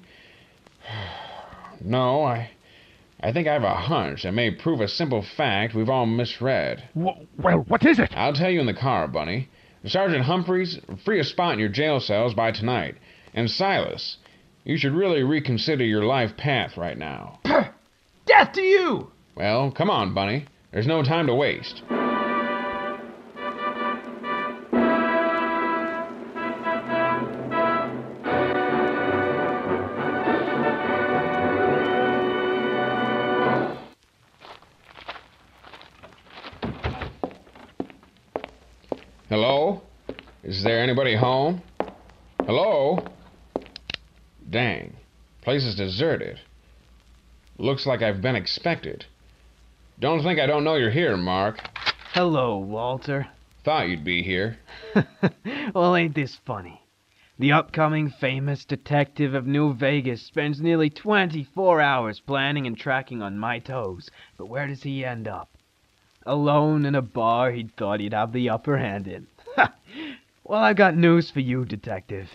no, 1.81 2.23
I. 2.23 2.51
I 3.19 3.31
think 3.31 3.47
I 3.47 3.53
have 3.53 3.63
a 3.63 3.73
hunch 3.73 4.23
that 4.23 4.33
may 4.33 4.51
prove 4.51 4.79
a 4.79 4.87
simple 4.87 5.23
fact 5.23 5.73
we've 5.73 5.89
all 5.89 6.05
misread. 6.05 6.83
W- 6.95 7.27
well, 7.37 7.65
what 7.67 7.83
is 7.85 7.97
it? 7.99 8.11
I'll 8.15 8.33
tell 8.33 8.49
you 8.51 8.59
in 8.59 8.67
the 8.67 8.73
car, 8.73 9.07
Bunny. 9.07 9.49
Sergeant 9.85 10.25
Humphreys, 10.25 10.79
free 11.03 11.19
a 11.19 11.23
spot 11.23 11.53
in 11.53 11.59
your 11.59 11.69
jail 11.69 11.99
cells 11.99 12.33
by 12.33 12.51
tonight. 12.51 12.95
And 13.33 13.49
Silas, 13.49 14.17
you 14.63 14.77
should 14.77 14.93
really 14.93 15.23
reconsider 15.23 15.83
your 15.83 16.03
life 16.03 16.37
path 16.37 16.77
right 16.77 16.97
now. 16.97 17.39
Death 18.25 18.51
to 18.53 18.61
you! 18.61 19.11
Well, 19.35 19.71
come 19.71 19.89
on, 19.89 20.13
Bunny. 20.13 20.45
There's 20.71 20.87
no 20.87 21.03
time 21.03 21.27
to 21.27 21.33
waste. 21.33 21.81
Place 45.57 45.69
is 45.69 45.75
deserted. 45.75 46.39
Looks 47.57 47.87
like 47.87 48.03
I've 48.03 48.21
been 48.21 48.35
expected. 48.35 49.07
Don't 49.99 50.21
think 50.21 50.39
I 50.39 50.45
don't 50.45 50.63
know 50.63 50.75
you're 50.75 50.91
here, 50.91 51.17
Mark. 51.17 51.67
Hello, 52.13 52.59
Walter. 52.59 53.27
Thought 53.63 53.89
you'd 53.89 54.03
be 54.03 54.21
here. 54.21 54.59
well, 55.73 55.95
ain't 55.95 56.13
this 56.13 56.35
funny? 56.45 56.83
The 57.39 57.53
upcoming 57.53 58.11
famous 58.11 58.65
detective 58.65 59.33
of 59.33 59.47
New 59.47 59.73
Vegas 59.73 60.21
spends 60.21 60.61
nearly 60.61 60.91
24 60.91 61.81
hours 61.81 62.19
planning 62.19 62.67
and 62.67 62.77
tracking 62.77 63.23
on 63.23 63.39
my 63.39 63.57
toes, 63.57 64.11
but 64.37 64.45
where 64.45 64.67
does 64.67 64.83
he 64.83 65.03
end 65.03 65.27
up? 65.27 65.49
Alone 66.23 66.85
in 66.85 66.93
a 66.93 67.01
bar 67.01 67.49
he'd 67.49 67.75
thought 67.75 67.99
he'd 67.99 68.13
have 68.13 68.31
the 68.31 68.47
upper 68.47 68.77
hand 68.77 69.07
in. 69.07 69.25
well, 70.43 70.61
I've 70.61 70.75
got 70.75 70.95
news 70.95 71.31
for 71.31 71.39
you, 71.39 71.65
detective. 71.65 72.29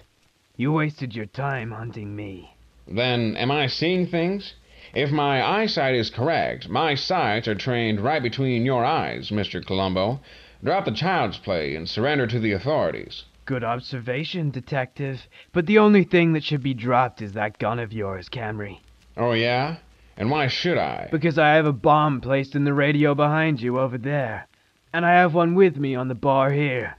You 0.57 0.73
wasted 0.73 1.15
your 1.15 1.27
time 1.27 1.71
hunting 1.71 2.17
me. 2.17 2.52
Then, 2.87 3.37
am 3.37 3.51
I 3.51 3.67
seeing 3.67 4.07
things? 4.07 4.55
If 4.95 5.11
my 5.11 5.43
eyesight 5.43 5.95
is 5.95 6.11
correct, 6.11 6.69
my 6.69 6.95
sights 6.95 7.49
are 7.49 7.55
trained 7.55 8.01
right 8.01 8.23
between 8.23 8.67
your 8.67 8.85
eyes, 8.85 9.31
Mr. 9.31 9.65
Colombo. 9.65 10.21
Drop 10.63 10.85
the 10.85 10.93
child's 10.93 11.39
play 11.39 11.75
and 11.75 11.89
surrender 11.89 12.27
to 12.27 12.39
the 12.39 12.53
authorities. 12.53 13.25
Good 13.45 13.65
observation, 13.65 14.51
detective. 14.51 15.27
But 15.53 15.67
the 15.67 15.79
only 15.79 16.05
thing 16.05 16.35
that 16.35 16.45
should 16.45 16.63
be 16.63 16.75
dropped 16.75 17.23
is 17.23 17.33
that 17.33 17.59
gun 17.59 17.79
of 17.79 17.93
yours, 17.93 18.29
Camry. 18.29 18.81
Oh, 19.17 19.33
yeah? 19.33 19.77
And 20.17 20.31
why 20.31 20.47
should 20.47 20.79
I? 20.79 21.09
Because 21.11 21.39
I 21.39 21.55
have 21.55 21.67
a 21.67 21.73
bomb 21.73 22.21
placed 22.21 22.55
in 22.55 22.65
the 22.65 22.75
radio 22.75 23.15
behind 23.15 23.61
you 23.61 23.81
over 23.81 23.99
there. 23.99 24.47
And 24.93 25.07
I 25.07 25.13
have 25.13 25.35
one 25.35 25.55
with 25.55 25.77
me 25.77 25.95
on 25.95 26.09
the 26.09 26.15
bar 26.15 26.53
here. 26.53 26.97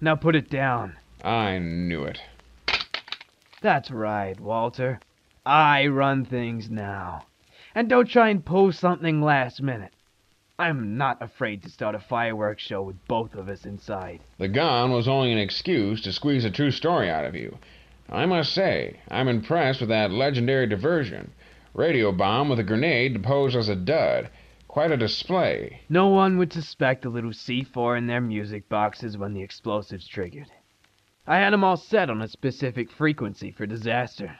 Now 0.00 0.16
put 0.16 0.36
it 0.36 0.50
down. 0.50 0.96
I 1.24 1.58
knew 1.58 2.04
it. 2.04 2.20
That's 3.62 3.90
right, 3.90 4.38
Walter. 4.38 5.00
I 5.44 5.86
run 5.86 6.24
things 6.24 6.68
now. 6.68 7.26
And 7.74 7.88
don't 7.88 8.08
try 8.08 8.28
and 8.28 8.44
pull 8.44 8.72
something 8.72 9.22
last 9.22 9.62
minute. 9.62 9.92
I'm 10.58 10.96
not 10.96 11.22
afraid 11.22 11.62
to 11.62 11.70
start 11.70 11.94
a 11.94 11.98
fireworks 11.98 12.62
show 12.62 12.82
with 12.82 12.96
both 13.06 13.34
of 13.34 13.48
us 13.48 13.66
inside. 13.66 14.20
The 14.38 14.48
gun 14.48 14.90
was 14.90 15.06
only 15.06 15.32
an 15.32 15.38
excuse 15.38 16.00
to 16.02 16.12
squeeze 16.12 16.44
a 16.44 16.50
true 16.50 16.70
story 16.70 17.10
out 17.10 17.26
of 17.26 17.34
you. 17.34 17.58
I 18.08 18.24
must 18.24 18.52
say, 18.52 19.00
I'm 19.08 19.28
impressed 19.28 19.80
with 19.80 19.90
that 19.90 20.10
legendary 20.10 20.66
diversion. 20.66 21.32
Radio 21.74 22.12
bomb 22.12 22.48
with 22.48 22.58
a 22.58 22.64
grenade 22.64 23.14
to 23.14 23.20
pose 23.20 23.54
as 23.54 23.68
a 23.68 23.76
dud. 23.76 24.30
Quite 24.68 24.90
a 24.90 24.96
display. 24.96 25.80
No 25.88 26.08
one 26.08 26.38
would 26.38 26.52
suspect 26.52 27.04
a 27.04 27.10
little 27.10 27.32
C4 27.32 27.98
in 27.98 28.06
their 28.06 28.20
music 28.20 28.68
boxes 28.68 29.18
when 29.18 29.34
the 29.34 29.42
explosives 29.42 30.06
triggered. 30.06 30.50
I 31.28 31.38
had 31.38 31.52
'em 31.52 31.64
all 31.64 31.76
set 31.76 32.08
on 32.08 32.22
a 32.22 32.28
specific 32.28 32.88
frequency 32.90 33.50
for 33.50 33.66
disaster. 33.66 34.38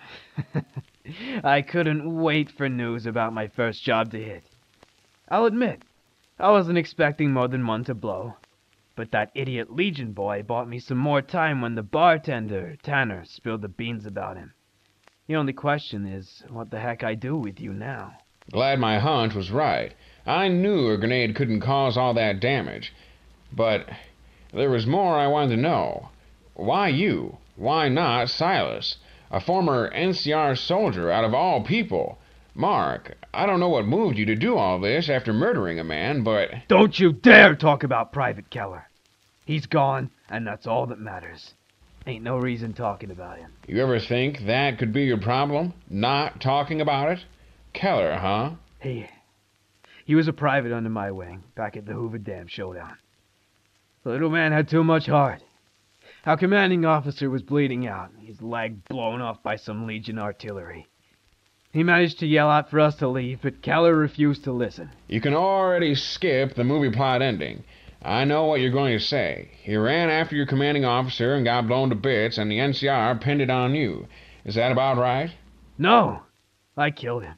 I 1.44 1.62
couldn't 1.62 2.14
wait 2.22 2.50
for 2.50 2.68
news 2.68 3.06
about 3.06 3.32
my 3.32 3.48
first 3.48 3.82
job 3.82 4.12
to 4.12 4.22
hit. 4.22 4.44
I'll 5.28 5.46
admit, 5.46 5.82
I 6.38 6.50
wasn't 6.50 6.78
expecting 6.78 7.32
more 7.32 7.48
than 7.48 7.66
one 7.66 7.82
to 7.84 7.94
blow. 7.94 8.36
But 8.94 9.10
that 9.10 9.32
idiot 9.34 9.74
Legion 9.74 10.12
boy 10.12 10.44
bought 10.44 10.68
me 10.68 10.78
some 10.78 10.98
more 10.98 11.22
time 11.22 11.60
when 11.60 11.74
the 11.74 11.82
bartender, 11.82 12.76
Tanner, 12.82 13.24
spilled 13.24 13.62
the 13.62 13.68
beans 13.68 14.06
about 14.06 14.36
him. 14.36 14.54
The 15.26 15.36
only 15.36 15.52
question 15.52 16.06
is 16.06 16.44
what 16.48 16.70
the 16.70 16.78
heck 16.78 17.02
I 17.02 17.14
do 17.14 17.36
with 17.36 17.60
you 17.60 17.72
now. 17.72 18.16
Glad 18.52 18.78
my 18.78 19.00
hunch 19.00 19.34
was 19.34 19.50
right. 19.50 19.92
I 20.24 20.46
knew 20.46 20.90
a 20.90 20.98
grenade 20.98 21.34
couldn't 21.34 21.60
cause 21.60 21.96
all 21.96 22.14
that 22.14 22.38
damage. 22.38 22.94
But 23.52 23.88
there 24.52 24.70
was 24.70 24.86
more 24.86 25.16
I 25.18 25.26
wanted 25.26 25.56
to 25.56 25.62
know. 25.62 26.10
Why 26.56 26.88
you? 26.88 27.36
Why 27.56 27.90
not 27.90 28.30
Silas? 28.30 28.96
A 29.30 29.40
former 29.40 29.90
NCR 29.90 30.56
soldier 30.56 31.10
out 31.10 31.24
of 31.24 31.34
all 31.34 31.62
people. 31.62 32.18
Mark, 32.54 33.14
I 33.34 33.44
don't 33.44 33.60
know 33.60 33.68
what 33.68 33.86
moved 33.86 34.16
you 34.16 34.24
to 34.24 34.34
do 34.34 34.56
all 34.56 34.80
this 34.80 35.10
after 35.10 35.34
murdering 35.34 35.78
a 35.78 35.84
man, 35.84 36.22
but. 36.22 36.48
Don't 36.68 36.98
you 36.98 37.12
dare 37.12 37.54
talk 37.54 37.82
about 37.82 38.12
Private 38.12 38.48
Keller. 38.48 38.88
He's 39.44 39.66
gone, 39.66 40.10
and 40.30 40.46
that's 40.46 40.66
all 40.66 40.86
that 40.86 40.98
matters. 40.98 41.52
Ain't 42.06 42.24
no 42.24 42.38
reason 42.38 42.72
talking 42.72 43.10
about 43.10 43.36
him. 43.36 43.52
You 43.68 43.82
ever 43.82 44.00
think 44.00 44.46
that 44.46 44.78
could 44.78 44.94
be 44.94 45.02
your 45.04 45.20
problem? 45.20 45.74
Not 45.90 46.40
talking 46.40 46.80
about 46.80 47.12
it? 47.12 47.24
Keller, 47.74 48.16
huh? 48.16 48.52
He. 48.80 49.06
He 50.06 50.14
was 50.14 50.28
a 50.28 50.32
private 50.32 50.72
under 50.72 50.88
my 50.88 51.10
wing, 51.10 51.44
back 51.54 51.76
at 51.76 51.84
the 51.84 51.92
Hoover 51.92 52.18
Dam 52.18 52.46
showdown. 52.46 52.96
The 54.04 54.10
little 54.10 54.30
man 54.30 54.52
had 54.52 54.68
too 54.68 54.84
much 54.84 55.06
heart. 55.06 55.42
Our 56.26 56.36
commanding 56.36 56.84
officer 56.84 57.30
was 57.30 57.42
bleeding 57.42 57.86
out, 57.86 58.10
his 58.20 58.42
leg 58.42 58.84
blown 58.86 59.20
off 59.20 59.44
by 59.44 59.54
some 59.54 59.86
Legion 59.86 60.18
artillery. 60.18 60.88
He 61.72 61.84
managed 61.84 62.18
to 62.18 62.26
yell 62.26 62.50
out 62.50 62.68
for 62.68 62.80
us 62.80 62.96
to 62.96 63.06
leave, 63.06 63.42
but 63.42 63.62
Keller 63.62 63.94
refused 63.94 64.42
to 64.42 64.52
listen. 64.52 64.90
You 65.06 65.20
can 65.20 65.34
already 65.34 65.94
skip 65.94 66.56
the 66.56 66.64
movie 66.64 66.90
plot 66.90 67.22
ending. 67.22 67.62
I 68.02 68.24
know 68.24 68.46
what 68.46 68.60
you're 68.60 68.72
going 68.72 68.98
to 68.98 69.04
say. 69.04 69.52
He 69.62 69.76
ran 69.76 70.10
after 70.10 70.34
your 70.34 70.46
commanding 70.46 70.84
officer 70.84 71.34
and 71.34 71.44
got 71.44 71.68
blown 71.68 71.90
to 71.90 71.94
bits, 71.94 72.38
and 72.38 72.50
the 72.50 72.58
NCR 72.58 73.20
pinned 73.20 73.40
it 73.40 73.50
on 73.50 73.76
you. 73.76 74.08
Is 74.44 74.56
that 74.56 74.72
about 74.72 74.96
right? 74.96 75.30
No! 75.78 76.22
I 76.76 76.90
killed 76.90 77.22
him. 77.22 77.36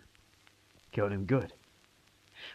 Killed 0.93 1.13
him 1.13 1.27
good. 1.27 1.53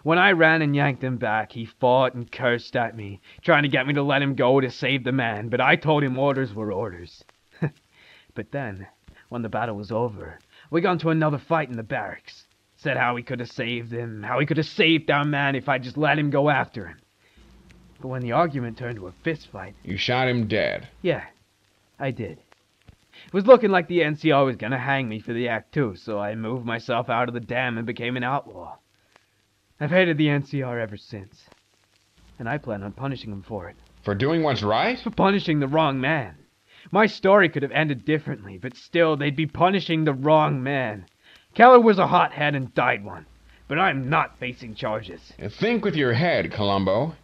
When 0.04 0.18
I 0.20 0.32
ran 0.32 0.62
and 0.62 0.76
yanked 0.76 1.04
him 1.04 1.16
back, 1.18 1.54
he 1.54 1.66
fought 1.66 2.14
and 2.14 2.30
cursed 2.30 2.76
at 2.76 2.96
me, 2.96 3.22
trying 3.42 3.64
to 3.64 3.70
get 3.70 3.88
me 3.88 3.94
to 3.94 4.04
let 4.04 4.22
him 4.22 4.36
go 4.36 4.60
to 4.60 4.70
save 4.70 5.06
the 5.06 5.14
man, 5.14 5.48
but 5.48 5.62
I 5.62 5.78
told 5.78 6.04
him 6.04 6.20
orders 6.20 6.54
were 6.54 6.74
orders. 6.74 7.24
but 8.36 8.52
then, 8.52 8.88
when 9.30 9.42
the 9.44 9.50
battle 9.50 9.78
was 9.78 9.92
over, 9.94 10.40
we 10.70 10.82
got 10.82 10.94
into 10.94 11.10
another 11.10 11.38
fight 11.38 11.70
in 11.70 11.78
the 11.78 11.84
barracks. 11.84 12.46
Said 12.76 12.98
how 12.98 13.16
he 13.16 13.24
could 13.24 13.40
have 13.40 13.50
saved 13.50 13.94
him, 13.94 14.24
how 14.24 14.40
he 14.40 14.46
could 14.46 14.58
have 14.58 14.66
saved 14.66 15.10
our 15.10 15.24
man 15.24 15.56
if 15.56 15.70
I 15.70 15.78
just 15.78 15.98
let 15.98 16.20
him 16.20 16.30
go 16.30 16.50
after 16.50 16.88
him. 16.88 16.98
But 18.02 18.10
when 18.10 18.22
the 18.22 18.34
argument 18.34 18.78
turned 18.78 18.98
to 18.98 19.08
a 19.08 19.14
fist 19.24 19.48
fight, 19.48 19.74
You 19.86 19.96
shot 19.96 20.28
him 20.28 20.48
dead. 20.48 20.90
yeah, 21.02 21.24
I 21.98 22.12
did. 22.12 22.40
It 23.28 23.34
was 23.34 23.46
looking 23.48 23.70
like 23.70 23.88
the 23.88 24.00
NCR 24.02 24.44
was 24.44 24.58
gonna 24.58 24.78
hang 24.78 25.08
me 25.08 25.20
for 25.22 25.32
the 25.32 25.48
act 25.48 25.74
too, 25.74 25.96
so 25.96 26.20
I 26.20 26.36
moved 26.36 26.66
myself 26.66 27.10
out 27.10 27.30
of 27.30 27.34
the 27.34 27.40
dam 27.40 27.78
and 27.78 27.88
became 27.88 28.18
an 28.18 28.24
outlaw. 28.24 28.76
I've 29.84 29.92
hated 29.92 30.18
the 30.18 30.28
NCR 30.28 30.82
ever 30.82 30.96
since. 30.96 31.44
And 32.40 32.48
I 32.48 32.58
plan 32.58 32.84
on 32.84 32.94
punishing 32.94 33.32
them 33.32 33.44
for 33.44 33.68
it. 33.68 33.76
For 34.04 34.16
doing 34.16 34.42
what's 34.42 34.64
right? 34.64 34.98
For 34.98 35.10
punishing 35.10 35.60
the 35.60 35.68
wrong 35.68 36.00
man. 36.00 36.38
My 36.90 37.06
story 37.06 37.50
could 37.50 37.64
have 37.64 37.72
ended 37.74 38.06
differently, 38.06 38.58
but 38.58 38.78
still 38.78 39.18
they'd 39.18 39.36
be 39.36 39.46
punishing 39.46 40.06
the 40.06 40.14
wrong 40.14 40.64
man. 40.64 41.06
Keller 41.54 41.82
was 41.82 42.00
a 42.00 42.08
hothead 42.08 42.56
and 42.56 42.74
died 42.74 43.04
one. 43.04 43.26
But 43.68 43.78
I'm 43.78 44.10
not 44.10 44.40
facing 44.40 44.74
charges. 44.74 45.34
Think 45.50 45.84
with 45.84 45.98
your 45.98 46.14
head, 46.14 46.54
Columbo. 46.54 47.16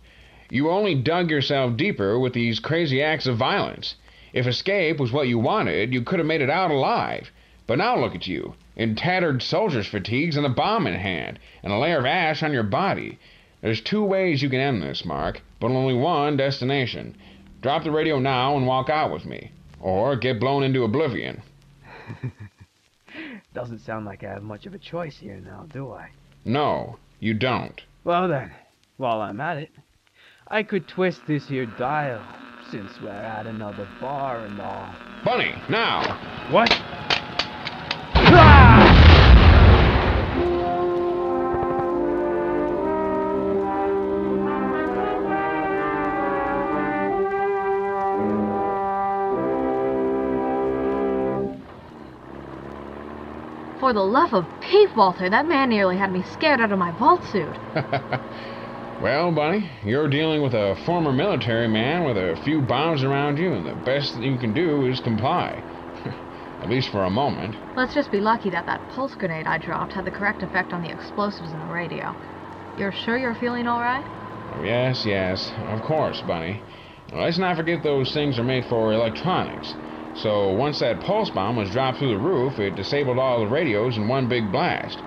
You 0.50 0.70
only 0.70 0.96
dug 0.96 1.30
yourself 1.30 1.78
deeper 1.78 2.20
with 2.20 2.34
these 2.34 2.60
crazy 2.60 3.02
acts 3.02 3.26
of 3.26 3.38
violence. 3.38 3.96
If 4.34 4.48
escape 4.48 5.00
was 5.00 5.14
what 5.14 5.30
you 5.30 5.40
wanted, 5.40 5.94
you 5.94 6.02
could 6.02 6.20
have 6.20 6.28
made 6.28 6.42
it 6.42 6.50
out 6.50 6.72
alive. 6.72 7.32
But 7.68 7.78
now 7.78 7.98
look 7.98 8.16
at 8.16 8.28
you, 8.28 8.56
in 8.80 8.96
tattered 8.96 9.44
soldier's 9.44 9.88
fatigues 9.88 10.38
and 10.38 10.46
a 10.46 10.50
bomb 10.50 10.88
in 10.88 10.94
hand, 10.94 11.38
and 11.62 11.74
a 11.74 11.78
layer 11.78 12.00
of 12.00 12.06
ash 12.06 12.42
on 12.42 12.54
your 12.54 12.64
body. 12.64 13.20
There's 13.62 13.82
two 13.82 14.02
ways 14.02 14.42
you 14.42 14.50
can 14.50 14.62
end 14.62 14.82
this, 14.82 15.04
Mark, 15.04 15.42
but 15.60 15.70
only 15.70 15.94
one 15.94 16.38
destination. 16.38 17.18
Drop 17.62 17.84
the 17.84 17.92
radio 17.92 18.20
now 18.20 18.56
and 18.56 18.66
walk 18.66 18.90
out 18.90 19.12
with 19.12 19.26
me. 19.26 19.52
Or 19.82 20.16
get 20.16 20.40
blown 20.40 20.64
into 20.64 20.86
oblivion. 20.86 21.42
Doesn't 23.54 23.80
sound 23.80 24.06
like 24.06 24.24
I 24.24 24.30
have 24.30 24.44
much 24.44 24.66
of 24.66 24.74
a 24.74 24.80
choice 24.80 25.18
here 25.18 25.42
now, 25.46 25.66
do 25.74 25.92
I? 25.92 26.12
No, 26.46 26.98
you 27.20 27.34
don't. 27.34 27.82
Well 28.06 28.30
then, 28.30 28.50
while 28.96 29.20
I'm 29.20 29.42
at 29.42 29.58
it, 29.58 29.72
I 30.48 30.64
could 30.64 30.88
twist 30.88 31.20
this 31.28 31.50
here 31.50 31.66
dial, 31.66 32.24
since 32.72 32.92
we're 33.02 33.10
at 33.10 33.46
another 33.46 33.90
bar 34.00 34.46
and 34.46 34.62
all. 34.62 34.96
Bunny, 35.26 35.54
now! 35.68 36.48
What? 36.50 36.70
For 53.90 53.94
the 53.94 54.04
love 54.04 54.36
of 54.36 54.46
Pete, 54.62 54.96
Walter, 54.96 55.32
that 55.32 55.48
man 55.48 55.70
nearly 55.70 55.98
had 55.98 56.12
me 56.12 56.22
scared 56.22 56.62
out 56.62 56.72
of 56.72 56.78
my 56.78 56.92
vault 56.92 57.24
suit. 57.24 57.58
Well, 59.02 59.32
Bunny, 59.32 59.68
you're 59.84 60.08
dealing 60.08 60.44
with 60.44 60.54
a 60.54 60.76
former 60.86 61.12
military 61.12 61.68
man 61.68 62.04
with 62.04 62.16
a 62.16 62.40
few 62.44 62.62
bombs 62.62 63.02
around 63.02 63.40
you, 63.40 63.52
and 63.52 63.66
the 63.66 63.74
best 63.74 64.14
that 64.14 64.22
you 64.22 64.38
can 64.38 64.54
do 64.54 64.86
is 64.86 65.00
comply. 65.00 65.64
At 66.62 66.70
least 66.70 66.90
for 66.90 67.04
a 67.04 67.10
moment. 67.10 67.56
Let's 67.76 67.96
just 67.96 68.12
be 68.12 68.20
lucky 68.20 68.52
that 68.52 68.68
that 68.68 68.88
pulse 68.90 69.16
grenade 69.16 69.48
I 69.48 69.58
dropped 69.58 69.94
had 69.94 70.06
the 70.06 70.12
correct 70.12 70.44
effect 70.44 70.72
on 70.72 70.84
the 70.84 70.92
explosives 70.92 71.52
in 71.52 71.58
the 71.58 71.74
radio. 71.74 72.16
You're 72.78 72.92
sure 72.92 73.18
you're 73.18 73.34
feeling 73.34 73.66
all 73.66 73.82
right? 73.82 74.06
Oh, 74.54 74.62
yes, 74.62 75.04
yes, 75.04 75.52
of 75.66 75.82
course, 75.82 76.22
Bunny. 76.28 76.62
Let's 77.12 77.40
not 77.40 77.58
forget 77.58 77.82
those 77.82 78.14
things 78.14 78.38
are 78.38 78.44
made 78.44 78.66
for 78.66 78.94
electronics. 78.94 79.74
So 80.22 80.52
once 80.52 80.80
that 80.80 81.00
pulse 81.00 81.30
bomb 81.30 81.56
was 81.56 81.70
dropped 81.72 82.00
through 82.00 82.10
the 82.10 82.18
roof, 82.18 82.60
it 82.60 82.76
disabled 82.76 83.18
all 83.18 83.40
the 83.40 83.48
radios 83.48 83.96
in 83.96 84.10
one 84.10 84.28
big 84.28 84.52
blast. 84.52 84.98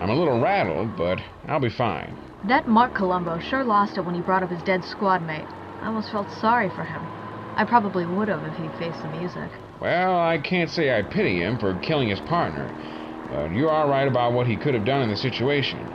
I'm 0.00 0.08
a 0.08 0.14
little 0.14 0.40
rattled, 0.40 0.96
but 0.96 1.20
I'll 1.46 1.60
be 1.60 1.68
fine. 1.68 2.16
That 2.44 2.66
Mark 2.66 2.94
Columbo 2.94 3.38
sure 3.38 3.64
lost 3.64 3.98
it 3.98 4.04
when 4.06 4.14
he 4.14 4.22
brought 4.22 4.42
up 4.42 4.50
his 4.50 4.62
dead 4.62 4.82
squad 4.84 5.20
mate. 5.26 5.44
I 5.82 5.88
almost 5.88 6.10
felt 6.10 6.30
sorry 6.40 6.70
for 6.70 6.84
him. 6.84 7.02
I 7.54 7.64
probably 7.64 8.06
would 8.06 8.28
have 8.28 8.44
if 8.44 8.56
he'd 8.56 8.72
faced 8.78 9.02
the 9.02 9.08
music. 9.08 9.50
Well, 9.78 10.18
I 10.18 10.38
can't 10.38 10.70
say 10.70 10.96
I 10.96 11.02
pity 11.02 11.42
him 11.42 11.58
for 11.58 11.74
killing 11.74 12.08
his 12.08 12.20
partner, 12.20 12.70
but 13.30 13.52
you 13.52 13.68
are 13.68 13.86
right 13.88 14.08
about 14.08 14.32
what 14.32 14.46
he 14.46 14.56
could 14.56 14.72
have 14.72 14.86
done 14.86 15.02
in 15.02 15.10
the 15.10 15.16
situation. 15.16 15.86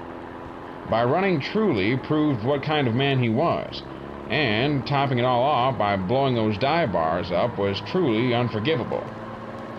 By 0.90 1.04
running 1.04 1.42
truly 1.42 1.98
proved 1.98 2.46
what 2.46 2.62
kind 2.62 2.88
of 2.88 2.94
man 2.94 3.24
he 3.24 3.30
was, 3.30 3.82
and 4.30 4.86
topping 4.88 5.20
it 5.20 5.26
all 5.26 5.44
off 5.44 5.78
by 5.78 5.96
blowing 5.96 6.36
those 6.36 6.58
dive 6.58 6.92
bars 6.92 7.32
up 7.32 7.58
was 7.58 7.80
truly 7.82 8.34
unforgivable. 8.34 9.04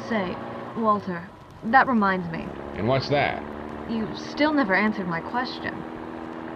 Say, 0.09 0.37
Walter, 0.77 1.29
that 1.65 1.87
reminds 1.87 2.29
me. 2.29 2.47
And 2.77 2.89
what's 2.89 3.09
that? 3.09 3.43
You 3.89 4.09
still 4.15 4.53
never 4.53 4.75
answered 4.75 5.07
my 5.07 5.21
question. 5.21 5.73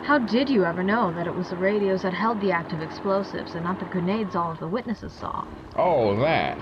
How 0.03 0.19
did 0.19 0.51
you 0.51 0.65
ever 0.65 0.83
know 0.83 1.13
that 1.13 1.27
it 1.27 1.35
was 1.35 1.51
the 1.51 1.57
radios 1.57 2.03
that 2.03 2.13
held 2.13 2.41
the 2.41 2.51
active 2.51 2.83
explosives 2.83 3.55
and 3.55 3.65
not 3.65 3.79
the 3.79 3.85
grenades 3.87 4.35
all 4.35 4.53
of 4.53 4.59
the 4.59 4.67
witnesses 4.67 5.13
saw? 5.13 5.45
Oh, 5.77 6.17
that. 6.21 6.59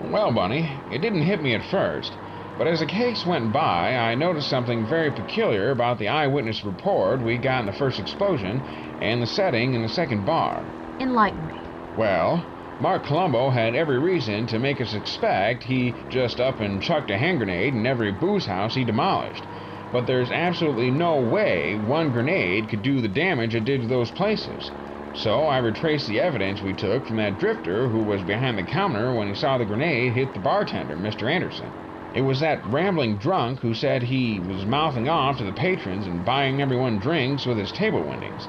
Well, 0.00 0.32
Bunny, 0.32 0.68
it 0.90 0.98
didn't 0.98 1.22
hit 1.22 1.42
me 1.42 1.54
at 1.54 1.64
first, 1.64 2.12
but 2.58 2.66
as 2.66 2.80
the 2.80 2.86
case 2.86 3.26
went 3.26 3.52
by, 3.52 3.94
I 3.94 4.14
noticed 4.14 4.48
something 4.48 4.86
very 4.86 5.10
peculiar 5.10 5.70
about 5.70 5.98
the 5.98 6.08
eyewitness 6.08 6.64
report 6.64 7.22
we 7.22 7.36
got 7.36 7.60
in 7.60 7.66
the 7.66 7.72
first 7.72 7.98
explosion 7.98 8.64
and 8.98 9.20
the 9.20 9.26
setting 9.26 9.74
in 9.74 9.82
the 9.82 9.88
second 9.88 10.24
bar. 10.24 10.72
Enlighten 10.98 11.46
me. 11.46 11.62
Well, 11.94 12.46
Mark 12.78 13.04
Colombo 13.04 13.50
had 13.50 13.74
every 13.74 13.98
reason 13.98 14.46
to 14.46 14.58
make 14.58 14.80
us 14.80 14.94
expect 14.94 15.64
he 15.64 15.96
just 16.08 16.40
up 16.40 16.60
and 16.60 16.82
chucked 16.82 17.10
a 17.10 17.18
hand 17.18 17.38
grenade 17.38 17.74
in 17.74 17.86
every 17.86 18.10
booze 18.10 18.46
house 18.46 18.74
he 18.74 18.84
demolished. 18.84 19.46
But 19.90 20.06
there's 20.06 20.30
absolutely 20.30 20.90
no 20.90 21.18
way 21.20 21.74
one 21.74 22.10
grenade 22.10 22.68
could 22.68 22.82
do 22.82 23.00
the 23.00 23.08
damage 23.08 23.54
it 23.54 23.64
did 23.64 23.82
to 23.82 23.86
those 23.86 24.10
places. 24.10 24.72
So 25.12 25.46
I 25.46 25.58
retraced 25.58 26.06
the 26.06 26.20
evidence 26.20 26.60
we 26.60 26.74
took 26.74 27.06
from 27.06 27.16
that 27.16 27.38
drifter 27.38 27.88
who 27.88 28.02
was 28.02 28.22
behind 28.22 28.58
the 28.58 28.64
counter 28.64 29.14
when 29.14 29.28
he 29.28 29.34
saw 29.34 29.56
the 29.56 29.64
grenade 29.64 30.12
hit 30.12 30.34
the 30.34 30.40
bartender, 30.40 30.96
Mr. 30.96 31.30
Anderson. 31.30 31.72
It 32.14 32.22
was 32.22 32.40
that 32.40 32.64
rambling 32.66 33.16
drunk 33.18 33.60
who 33.60 33.74
said 33.74 34.02
he 34.02 34.40
was 34.40 34.64
mouthing 34.64 35.08
off 35.08 35.38
to 35.38 35.44
the 35.44 35.52
patrons 35.52 36.06
and 36.06 36.24
buying 36.24 36.62
everyone 36.62 36.98
drinks 36.98 37.46
with 37.46 37.58
his 37.58 37.72
table 37.72 38.02
winnings. 38.02 38.48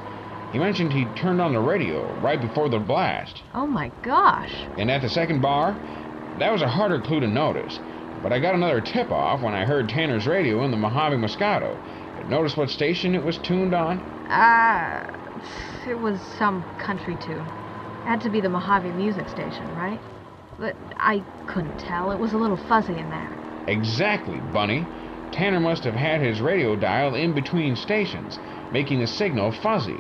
He 0.51 0.59
mentioned 0.59 0.93
he 0.93 1.05
turned 1.05 1.41
on 1.41 1.53
the 1.53 1.59
radio 1.59 2.13
right 2.21 2.39
before 2.39 2.69
the 2.69 2.79
blast. 2.79 3.41
Oh 3.53 3.67
my 3.67 3.91
gosh. 4.01 4.53
And 4.77 4.89
at 4.89 5.01
the 5.01 5.09
second 5.09 5.41
bar, 5.41 5.75
that 6.39 6.51
was 6.51 6.61
a 6.61 6.69
harder 6.69 6.99
clue 7.01 7.19
to 7.19 7.27
notice. 7.27 7.79
But 8.23 8.31
I 8.31 8.39
got 8.39 8.55
another 8.55 8.81
tip 8.81 9.11
off 9.11 9.41
when 9.41 9.53
I 9.53 9.65
heard 9.65 9.89
Tanner's 9.89 10.25
radio 10.25 10.63
in 10.63 10.71
the 10.71 10.77
Mojave 10.77 11.17
Moscato. 11.17 11.75
Notice 12.29 12.55
what 12.55 12.69
station 12.69 13.15
it 13.15 13.23
was 13.23 13.37
tuned 13.37 13.73
on? 13.73 14.01
Ah, 14.29 15.03
uh, 15.03 15.89
it 15.89 15.99
was 15.99 16.19
some 16.37 16.63
country 16.79 17.15
tune. 17.15 17.45
Had 18.05 18.21
to 18.21 18.29
be 18.29 18.41
the 18.41 18.49
Mojave 18.49 18.89
music 18.91 19.27
station, 19.29 19.67
right? 19.75 19.99
But 20.59 20.75
I 20.97 21.21
couldn't 21.45 21.77
tell. 21.79 22.11
It 22.11 22.19
was 22.19 22.33
a 22.33 22.37
little 22.37 22.57
fuzzy 22.57 22.97
in 22.97 23.09
there. 23.09 23.36
Exactly, 23.67 24.39
Bunny. 24.53 24.85
Tanner 25.31 25.59
must 25.59 25.83
have 25.83 25.95
had 25.95 26.21
his 26.21 26.41
radio 26.41 26.75
dial 26.75 27.15
in 27.15 27.33
between 27.33 27.75
stations, 27.75 28.39
making 28.71 28.99
the 28.99 29.07
signal 29.07 29.51
fuzzy. 29.51 29.99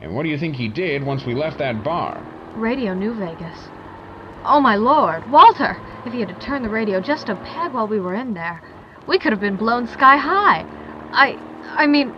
And 0.00 0.14
what 0.14 0.22
do 0.22 0.28
you 0.28 0.38
think 0.38 0.56
he 0.56 0.68
did 0.68 1.02
once 1.04 1.24
we 1.24 1.34
left 1.34 1.58
that 1.58 1.82
bar? 1.82 2.20
Radio 2.54 2.94
New 2.94 3.14
Vegas. 3.14 3.68
Oh 4.44 4.60
my 4.60 4.76
lord, 4.76 5.30
Walter! 5.30 5.76
If 6.04 6.12
he 6.12 6.20
had 6.20 6.40
turned 6.40 6.64
the 6.64 6.68
radio 6.68 7.00
just 7.00 7.28
a 7.28 7.34
peg 7.34 7.72
while 7.72 7.88
we 7.88 7.98
were 7.98 8.14
in 8.14 8.34
there, 8.34 8.62
we 9.06 9.18
could 9.18 9.32
have 9.32 9.40
been 9.40 9.56
blown 9.56 9.86
sky 9.88 10.16
high. 10.16 10.64
I. 11.12 11.38
I 11.76 11.86
mean, 11.86 12.12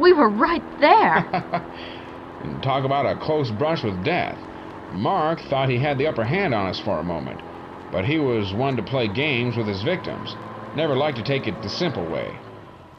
we 0.00 0.12
were 0.12 0.28
right 0.28 0.62
there. 0.80 1.26
and 2.42 2.62
talk 2.62 2.84
about 2.84 3.06
a 3.06 3.16
close 3.16 3.50
brush 3.50 3.82
with 3.82 4.04
death. 4.04 4.38
Mark 4.92 5.40
thought 5.40 5.68
he 5.68 5.78
had 5.78 5.98
the 5.98 6.06
upper 6.06 6.24
hand 6.24 6.54
on 6.54 6.66
us 6.66 6.80
for 6.80 6.98
a 6.98 7.04
moment, 7.04 7.40
but 7.94 8.04
he 8.04 8.18
was 8.18 8.52
one 8.52 8.74
to 8.74 8.82
play 8.82 9.06
games 9.06 9.56
with 9.56 9.68
his 9.68 9.80
victims. 9.84 10.34
Never 10.74 10.96
liked 10.96 11.16
to 11.18 11.22
take 11.22 11.46
it 11.46 11.62
the 11.62 11.68
simple 11.68 12.04
way. 12.04 12.36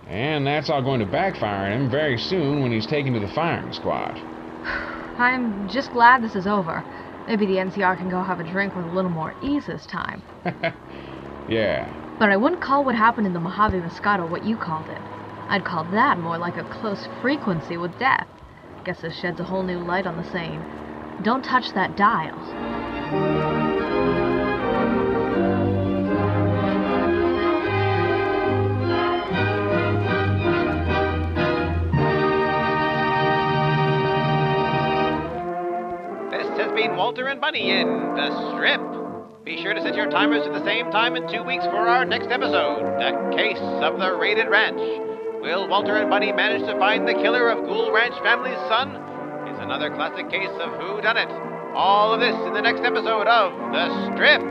And 0.08 0.48
that's 0.48 0.70
all 0.70 0.82
going 0.82 1.02
to 1.02 1.06
backfire 1.06 1.66
on 1.66 1.82
him 1.82 1.92
very 1.92 2.18
soon 2.18 2.62
when 2.62 2.72
he's 2.72 2.86
taken 2.86 3.12
to 3.12 3.20
the 3.20 3.28
firing 3.28 3.74
squad. 3.74 4.14
I'm 5.20 5.68
just 5.68 5.92
glad 5.92 6.24
this 6.24 6.38
is 6.38 6.48
over. 6.48 6.82
Maybe 7.28 7.46
the 7.46 7.56
NCR 7.56 7.98
can 7.98 8.10
go 8.10 8.24
have 8.24 8.40
a 8.40 8.44
drink 8.46 8.74
with 8.74 8.86
a 8.86 8.92
little 8.92 9.12
more 9.12 9.36
ease 9.44 9.66
this 9.66 9.86
time. 9.86 10.22
yeah, 11.50 11.92
But 12.18 12.30
I 12.30 12.38
wouldn't 12.38 12.62
call 12.62 12.86
what 12.86 12.96
happened 12.96 13.28
in 13.28 13.34
the 13.34 13.42
Mojave 13.42 13.78
Moscato 13.80 14.30
what 14.30 14.46
you 14.46 14.56
called 14.56 14.88
it. 14.88 15.02
I'd 15.50 15.66
call 15.66 15.84
that 15.92 16.20
more 16.20 16.38
like 16.38 16.56
a 16.56 16.64
close 16.64 17.06
frequency 17.22 17.76
with 17.76 18.00
death. 18.00 18.28
Guess 18.86 19.02
this 19.02 19.20
sheds 19.20 19.42
a 19.42 19.44
whole 19.44 19.64
new 19.64 19.80
light 19.80 20.08
on 20.08 20.16
the 20.16 20.32
saying, 20.32 20.64
don't 21.22 21.44
touch 21.44 21.74
that 21.74 21.98
dial. 21.98 23.65
Walter 37.16 37.32
and 37.32 37.40
Bunny 37.40 37.72
in 37.72 37.88
The 37.88 38.28
Strip. 38.52 39.46
Be 39.46 39.64
sure 39.64 39.74
to 39.74 39.82
set 39.82 39.96
your 39.96 40.12
timers 40.12 40.44
to 40.44 40.52
the 40.52 40.66
same 40.66 40.92
time 40.92 41.16
in 41.16 41.24
two 41.32 41.44
weeks 41.48 41.64
for 41.64 41.88
our 41.88 42.04
next 42.04 42.28
episode 42.28 42.84
The 43.00 43.32
Case 43.34 43.64
of 43.80 44.00
the 44.00 44.20
Raided 44.20 44.50
Ranch. 44.50 44.76
Will 45.40 45.66
Walter 45.70 45.96
and 45.96 46.10
Bunny 46.10 46.34
manage 46.34 46.68
to 46.68 46.78
find 46.78 47.08
the 47.08 47.14
killer 47.14 47.48
of 47.48 47.64
Ghoul 47.64 47.94
Ranch 47.94 48.16
family's 48.20 48.60
son? 48.68 49.00
It's 49.48 49.64
another 49.64 49.96
classic 49.96 50.30
case 50.30 50.52
of 50.60 50.76
Who 50.76 51.00
Done 51.00 51.16
It. 51.16 51.32
All 51.72 52.14
of 52.14 52.20
this 52.20 52.36
in 52.36 52.54
the 52.54 52.60
next 52.60 52.84
episode 52.84 53.32
of 53.32 53.72
The 53.72 54.12
Strip. 54.12 54.44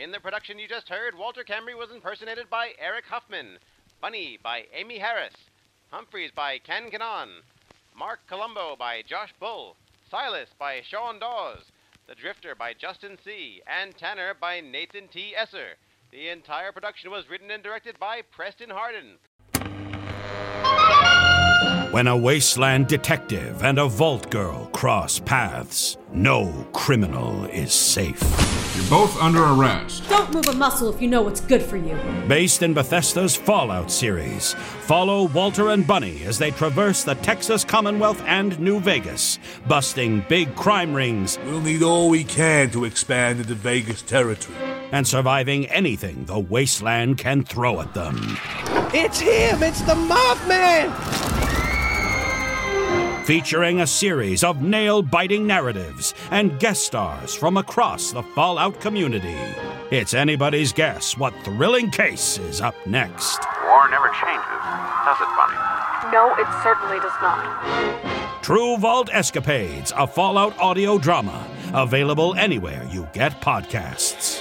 In 0.00 0.12
the 0.12 0.20
production 0.24 0.58
you 0.58 0.66
just 0.66 0.88
heard, 0.88 1.12
Walter 1.12 1.44
Camry 1.44 1.76
was 1.76 1.90
impersonated 1.94 2.48
by 2.48 2.72
Eric 2.80 3.04
Huffman, 3.04 3.58
Bunny 4.00 4.38
by 4.42 4.64
Amy 4.72 4.96
Harris, 4.98 5.36
Humphreys 5.90 6.30
by 6.34 6.56
Ken 6.56 6.88
Kanan, 6.90 7.44
Mark 7.98 8.20
Colombo 8.28 8.76
by 8.76 9.00
Josh 9.00 9.32
Bull, 9.40 9.74
Silas 10.10 10.50
by 10.58 10.82
Sean 10.82 11.18
Dawes, 11.18 11.72
The 12.06 12.14
Drifter 12.14 12.54
by 12.54 12.74
Justin 12.74 13.16
C., 13.24 13.62
and 13.66 13.96
Tanner 13.96 14.34
by 14.34 14.60
Nathan 14.60 15.08
T. 15.08 15.34
Esser. 15.34 15.76
The 16.10 16.28
entire 16.28 16.72
production 16.72 17.10
was 17.10 17.30
written 17.30 17.50
and 17.50 17.62
directed 17.62 17.98
by 17.98 18.20
Preston 18.20 18.68
Hardin. 18.68 19.16
When 21.90 22.08
a 22.08 22.16
wasteland 22.16 22.88
detective 22.88 23.62
and 23.62 23.78
a 23.78 23.88
vault 23.88 24.30
girl 24.30 24.66
cross 24.66 25.18
paths, 25.18 25.96
no 26.12 26.66
criminal 26.72 27.46
is 27.46 27.72
safe. 27.72 28.20
You're 28.76 28.90
both 28.90 29.16
under 29.22 29.42
arrest. 29.42 30.06
Don't 30.10 30.30
move 30.34 30.46
a 30.48 30.52
muscle 30.52 30.92
if 30.92 31.00
you 31.00 31.08
know 31.08 31.22
what's 31.22 31.40
good 31.40 31.62
for 31.62 31.78
you. 31.78 31.98
Based 32.28 32.62
in 32.62 32.74
Bethesda's 32.74 33.34
Fallout 33.34 33.90
series, 33.90 34.52
follow 34.52 35.28
Walter 35.28 35.70
and 35.70 35.86
Bunny 35.86 36.24
as 36.24 36.38
they 36.38 36.50
traverse 36.50 37.02
the 37.02 37.14
Texas 37.14 37.64
Commonwealth 37.64 38.22
and 38.26 38.60
New 38.60 38.78
Vegas, 38.80 39.38
busting 39.66 40.26
big 40.28 40.54
crime 40.54 40.92
rings. 40.92 41.38
We'll 41.46 41.62
need 41.62 41.82
all 41.82 42.10
we 42.10 42.24
can 42.24 42.70
to 42.72 42.84
expand 42.84 43.40
into 43.40 43.54
Vegas 43.54 44.02
territory. 44.02 44.58
And 44.92 45.06
surviving 45.06 45.66
anything 45.66 46.26
the 46.26 46.38
wasteland 46.38 47.16
can 47.16 47.42
throw 47.44 47.80
at 47.80 47.94
them. 47.94 48.36
It's 48.92 49.20
him! 49.20 49.62
It's 49.62 49.80
the 49.80 49.94
Mothman! 49.94 51.35
Featuring 53.26 53.80
a 53.80 53.86
series 53.86 54.44
of 54.44 54.62
nail 54.62 55.02
biting 55.02 55.44
narratives 55.44 56.14
and 56.30 56.60
guest 56.60 56.84
stars 56.84 57.34
from 57.34 57.56
across 57.56 58.12
the 58.12 58.22
Fallout 58.22 58.80
community. 58.80 59.36
It's 59.90 60.14
anybody's 60.14 60.72
guess 60.72 61.18
what 61.18 61.34
thrilling 61.42 61.90
case 61.90 62.38
is 62.38 62.60
up 62.60 62.76
next. 62.86 63.40
War 63.64 63.90
never 63.90 64.06
changes, 64.10 64.62
does 65.04 65.20
it, 65.20 65.28
Bunny? 65.36 65.56
No, 66.12 66.36
it 66.38 66.46
certainly 66.62 67.00
does 67.00 67.12
not. 67.20 68.44
True 68.44 68.76
Vault 68.76 69.10
Escapades, 69.12 69.92
a 69.96 70.06
Fallout 70.06 70.56
audio 70.60 70.96
drama, 70.96 71.48
available 71.74 72.32
anywhere 72.36 72.88
you 72.92 73.08
get 73.12 73.40
podcasts. 73.40 74.40